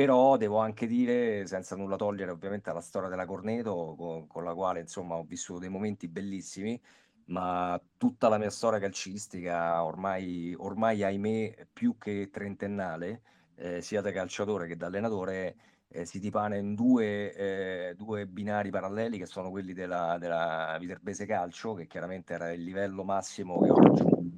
Però 0.00 0.38
devo 0.38 0.56
anche 0.56 0.86
dire, 0.86 1.46
senza 1.46 1.76
nulla 1.76 1.96
togliere 1.96 2.30
ovviamente 2.30 2.70
alla 2.70 2.80
storia 2.80 3.10
della 3.10 3.26
Corneto, 3.26 3.94
con, 3.98 4.26
con 4.26 4.44
la 4.44 4.54
quale 4.54 4.80
insomma 4.80 5.16
ho 5.16 5.24
vissuto 5.24 5.58
dei 5.58 5.68
momenti 5.68 6.08
bellissimi, 6.08 6.80
ma 7.26 7.78
tutta 7.98 8.30
la 8.30 8.38
mia 8.38 8.48
storia 8.48 8.78
calcistica, 8.78 9.84
ormai, 9.84 10.54
ormai 10.56 11.02
ahimè 11.02 11.66
più 11.70 11.98
che 11.98 12.30
trentennale, 12.32 13.20
eh, 13.56 13.82
sia 13.82 14.00
da 14.00 14.10
calciatore 14.10 14.66
che 14.66 14.78
da 14.78 14.86
allenatore, 14.86 15.56
eh, 15.88 16.06
si 16.06 16.18
dipana 16.18 16.56
in 16.56 16.74
due, 16.74 17.34
eh, 17.34 17.94
due, 17.94 18.26
binari 18.26 18.70
paralleli 18.70 19.18
che 19.18 19.26
sono 19.26 19.50
quelli 19.50 19.74
della, 19.74 20.16
della 20.18 20.78
Viterbese 20.80 21.26
Calcio, 21.26 21.74
che 21.74 21.86
chiaramente 21.86 22.32
era 22.32 22.50
il 22.52 22.62
livello 22.62 23.04
massimo 23.04 23.60
che 23.60 23.68
ho 23.68 23.74
raggiunto, 23.74 24.30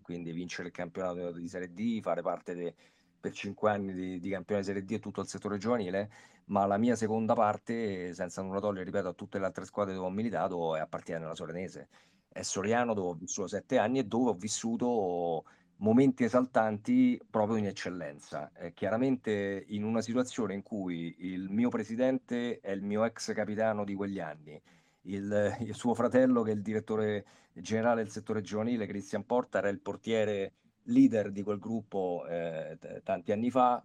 quindi 0.00 0.32
vincere 0.32 0.68
il 0.68 0.72
campionato 0.74 1.32
di 1.32 1.46
Serie 1.46 1.74
D, 1.74 2.00
fare 2.00 2.22
parte 2.22 2.54
de, 2.54 2.74
per 3.20 3.32
cinque 3.32 3.70
anni 3.70 3.92
di, 3.92 4.20
di 4.20 4.30
campione 4.30 4.62
Serie 4.62 4.84
D 4.84 4.92
e 4.92 4.98
tutto 4.98 5.20
il 5.20 5.26
settore 5.26 5.58
giovanile, 5.58 6.10
ma 6.46 6.66
la 6.66 6.78
mia 6.78 6.96
seconda 6.96 7.34
parte, 7.34 8.14
senza 8.14 8.42
nulla 8.42 8.60
togliere, 8.60 8.84
ripeto, 8.84 9.08
a 9.08 9.12
tutte 9.12 9.38
le 9.38 9.46
altre 9.46 9.64
squadre 9.64 9.94
dove 9.94 10.06
ho 10.06 10.10
militato, 10.10 10.76
è 10.76 10.80
appartiene 10.80 11.24
alla 11.24 11.34
Sorenese. 11.34 11.88
È 12.28 12.42
Soriano 12.42 12.94
dove 12.94 13.08
ho 13.08 13.14
vissuto 13.14 13.48
sette 13.48 13.78
anni 13.78 13.98
e 13.98 14.04
dove 14.04 14.30
ho 14.30 14.34
vissuto 14.34 15.44
momenti 15.76 16.24
esaltanti 16.24 17.20
proprio 17.28 17.56
in 17.56 17.66
eccellenza. 17.66 18.50
Eh, 18.54 18.72
chiaramente 18.74 19.64
in 19.68 19.84
una 19.84 20.00
situazione 20.00 20.54
in 20.54 20.62
cui 20.62 21.14
il 21.18 21.50
mio 21.50 21.68
presidente 21.68 22.60
è 22.60 22.70
il 22.70 22.82
mio 22.82 23.04
ex 23.04 23.32
capitano 23.32 23.84
di 23.84 23.94
quegli 23.94 24.20
anni, 24.20 24.60
il, 25.02 25.56
il 25.60 25.74
suo 25.74 25.94
fratello 25.94 26.42
che 26.42 26.50
è 26.50 26.54
il 26.54 26.62
direttore 26.62 27.24
generale 27.52 28.02
del 28.02 28.10
settore 28.10 28.40
giovanile, 28.40 28.86
Cristian 28.86 29.24
Porta, 29.24 29.58
era 29.58 29.68
il 29.68 29.80
portiere 29.80 30.52
leader 30.88 31.30
di 31.30 31.42
quel 31.42 31.58
gruppo 31.58 32.24
eh, 32.28 32.76
t- 32.78 33.02
tanti 33.02 33.32
anni 33.32 33.50
fa. 33.50 33.82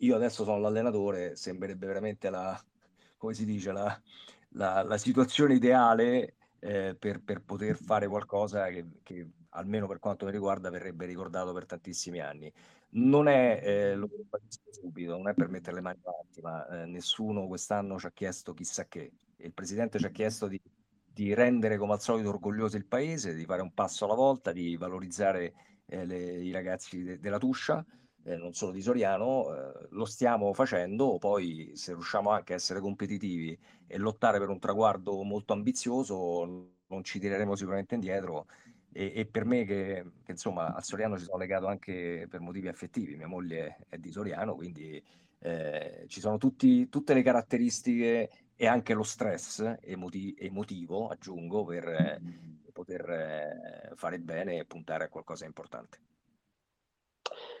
Io 0.00 0.16
adesso 0.16 0.44
sono 0.44 0.58
l'allenatore, 0.58 1.36
sembrerebbe 1.36 1.86
veramente 1.86 2.30
la, 2.30 2.58
come 3.16 3.34
si 3.34 3.44
dice, 3.44 3.72
la, 3.72 4.00
la, 4.50 4.82
la 4.82 4.98
situazione 4.98 5.54
ideale 5.54 6.34
eh, 6.58 6.96
per, 6.98 7.22
per, 7.22 7.42
poter 7.42 7.76
fare 7.80 8.08
qualcosa 8.08 8.66
che, 8.68 8.86
che, 9.02 9.28
almeno 9.50 9.86
per 9.86 9.98
quanto 9.98 10.26
mi 10.26 10.32
riguarda, 10.32 10.70
verrebbe 10.70 11.06
ricordato 11.06 11.52
per 11.52 11.66
tantissimi 11.66 12.20
anni. 12.20 12.52
Non 12.88 13.28
è, 13.28 13.60
eh, 13.62 13.94
lo 13.94 14.08
ribadisco 14.14 14.72
subito, 14.72 15.16
non 15.16 15.28
è 15.28 15.34
per 15.34 15.48
mettere 15.48 15.76
le 15.76 15.82
mani 15.82 15.98
avanti, 16.02 16.40
ma 16.40 16.66
eh, 16.82 16.86
nessuno 16.86 17.46
quest'anno 17.46 17.98
ci 17.98 18.06
ha 18.06 18.12
chiesto 18.12 18.54
chissà 18.54 18.86
che. 18.86 19.12
Il 19.38 19.52
Presidente 19.52 19.98
ci 19.98 20.06
ha 20.06 20.10
chiesto 20.10 20.46
di, 20.46 20.60
di 21.04 21.34
rendere 21.34 21.76
come 21.76 21.92
al 21.92 22.00
solito 22.00 22.30
orgoglioso 22.30 22.76
il 22.76 22.86
Paese, 22.86 23.34
di 23.34 23.44
fare 23.44 23.60
un 23.60 23.72
passo 23.74 24.06
alla 24.06 24.14
volta, 24.14 24.52
di 24.52 24.76
valorizzare 24.76 25.52
eh, 25.86 26.04
le, 26.04 26.42
i 26.42 26.50
ragazzi 26.52 27.02
de, 27.02 27.18
della 27.18 27.38
Tuscia, 27.38 27.84
eh, 28.24 28.36
non 28.36 28.52
solo 28.52 28.72
di 28.72 28.82
Soriano, 28.82 29.54
eh, 29.54 29.86
lo 29.90 30.04
stiamo 30.04 30.52
facendo, 30.52 31.18
poi 31.18 31.72
se 31.74 31.92
riusciamo 31.92 32.30
anche 32.30 32.52
a 32.52 32.56
essere 32.56 32.80
competitivi 32.80 33.56
e 33.86 33.98
lottare 33.98 34.38
per 34.38 34.48
un 34.48 34.58
traguardo 34.58 35.22
molto 35.22 35.52
ambizioso, 35.52 36.72
non 36.88 37.04
ci 37.04 37.18
tireremo 37.18 37.54
sicuramente 37.54 37.94
indietro. 37.94 38.46
E, 38.92 39.12
e 39.14 39.26
per 39.26 39.44
me 39.44 39.64
che, 39.64 40.04
che, 40.24 40.32
insomma 40.32 40.74
a 40.74 40.80
Soriano 40.80 41.18
ci 41.18 41.24
sono 41.24 41.38
legato 41.38 41.66
anche 41.66 42.26
per 42.28 42.40
motivi 42.40 42.68
affettivi, 42.68 43.16
mia 43.16 43.26
moglie 43.28 43.78
è 43.88 43.98
di 43.98 44.10
Soriano, 44.10 44.54
quindi 44.54 45.02
eh, 45.40 46.04
ci 46.08 46.20
sono 46.20 46.38
tutti, 46.38 46.88
tutte 46.88 47.14
le 47.14 47.22
caratteristiche 47.22 48.30
e 48.56 48.66
anche 48.66 48.94
lo 48.94 49.02
stress 49.02 49.76
emoti- 49.82 50.34
emotivo, 50.38 51.08
aggiungo, 51.08 51.64
per 51.64 51.86
eh, 51.88 52.20
poter 52.76 53.08
eh, 53.08 53.94
fare 53.94 54.18
bene 54.18 54.58
e 54.58 54.64
puntare 54.66 55.04
a 55.04 55.08
qualcosa 55.08 55.44
di 55.44 55.48
importante. 55.48 55.98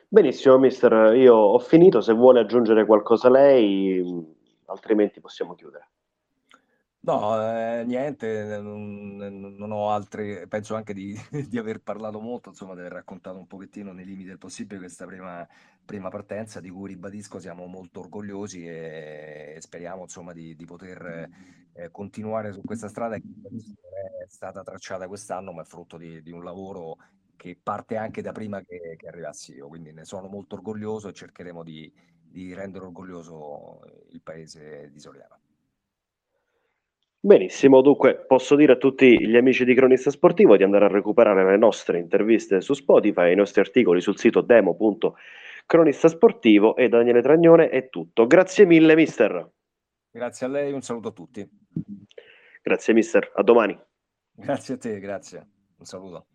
Benissimo, 0.08 0.58
mister, 0.58 1.16
io 1.16 1.34
ho 1.34 1.58
finito, 1.58 2.02
se 2.02 2.12
vuole 2.12 2.40
aggiungere 2.40 2.84
qualcosa 2.84 3.30
lei, 3.30 4.04
altrimenti 4.66 5.20
possiamo 5.20 5.54
chiudere. 5.54 5.88
No, 7.06 7.40
eh, 7.40 7.84
niente, 7.84 8.58
non, 8.60 9.14
non, 9.14 9.70
ho 9.70 9.90
altre, 9.92 10.48
penso 10.48 10.74
anche 10.74 10.92
di, 10.92 11.14
di, 11.48 11.56
aver 11.56 11.80
parlato 11.80 12.18
molto, 12.18 12.48
insomma, 12.48 12.74
di 12.74 12.80
aver 12.80 12.94
raccontato 12.94 13.38
un 13.38 13.46
pochettino 13.46 13.92
nei 13.92 14.04
limiti 14.04 14.26
del 14.26 14.38
possibile 14.38 14.80
questa 14.80 15.06
prima, 15.06 15.46
prima 15.84 16.08
partenza, 16.08 16.58
di 16.58 16.68
cui 16.68 16.88
ribadisco 16.88 17.38
siamo 17.38 17.66
molto 17.66 18.00
orgogliosi 18.00 18.66
e, 18.66 19.52
e 19.54 19.60
speriamo, 19.60 20.02
insomma, 20.02 20.32
di, 20.32 20.56
di 20.56 20.64
poter 20.64 21.30
eh, 21.74 21.90
continuare 21.92 22.52
su 22.52 22.62
questa 22.62 22.88
strada 22.88 23.16
che 23.18 23.22
è 23.22 24.26
stata 24.26 24.64
tracciata 24.64 25.06
quest'anno, 25.06 25.52
ma 25.52 25.62
è 25.62 25.64
frutto 25.64 25.96
di, 25.96 26.20
di 26.22 26.32
un 26.32 26.42
lavoro 26.42 26.96
che 27.36 27.56
parte 27.62 27.96
anche 27.96 28.20
da 28.20 28.32
prima 28.32 28.60
che, 28.62 28.96
che, 28.96 29.06
arrivassi 29.06 29.52
io, 29.52 29.68
quindi 29.68 29.92
ne 29.92 30.04
sono 30.04 30.26
molto 30.26 30.56
orgoglioso 30.56 31.06
e 31.08 31.12
cercheremo 31.12 31.62
di, 31.62 31.92
di 32.20 32.52
rendere 32.52 32.84
orgoglioso 32.86 33.78
il 34.10 34.22
paese 34.22 34.90
di 34.90 34.98
Soriano. 34.98 35.45
Benissimo, 37.26 37.80
dunque 37.80 38.24
posso 38.24 38.54
dire 38.54 38.74
a 38.74 38.76
tutti 38.76 39.26
gli 39.26 39.34
amici 39.34 39.64
di 39.64 39.74
Cronista 39.74 40.10
Sportivo 40.10 40.56
di 40.56 40.62
andare 40.62 40.84
a 40.84 40.88
recuperare 40.88 41.44
le 41.44 41.56
nostre 41.56 41.98
interviste 41.98 42.60
su 42.60 42.72
Spotify, 42.72 43.32
i 43.32 43.34
nostri 43.34 43.60
articoli 43.60 44.00
sul 44.00 44.16
sito 44.16 44.42
demo.cronistasportivo 44.42 46.76
e 46.76 46.88
Daniele 46.88 47.22
Tragnone 47.22 47.68
è 47.68 47.88
tutto. 47.88 48.28
Grazie 48.28 48.64
mille 48.64 48.94
mister. 48.94 49.50
Grazie 50.08 50.46
a 50.46 50.50
lei, 50.50 50.72
un 50.72 50.82
saluto 50.82 51.08
a 51.08 51.10
tutti. 51.10 51.44
Grazie 52.62 52.94
mister, 52.94 53.32
a 53.34 53.42
domani. 53.42 53.76
Grazie 54.30 54.74
a 54.74 54.78
te, 54.78 55.00
grazie. 55.00 55.44
Un 55.78 55.84
saluto. 55.84 56.26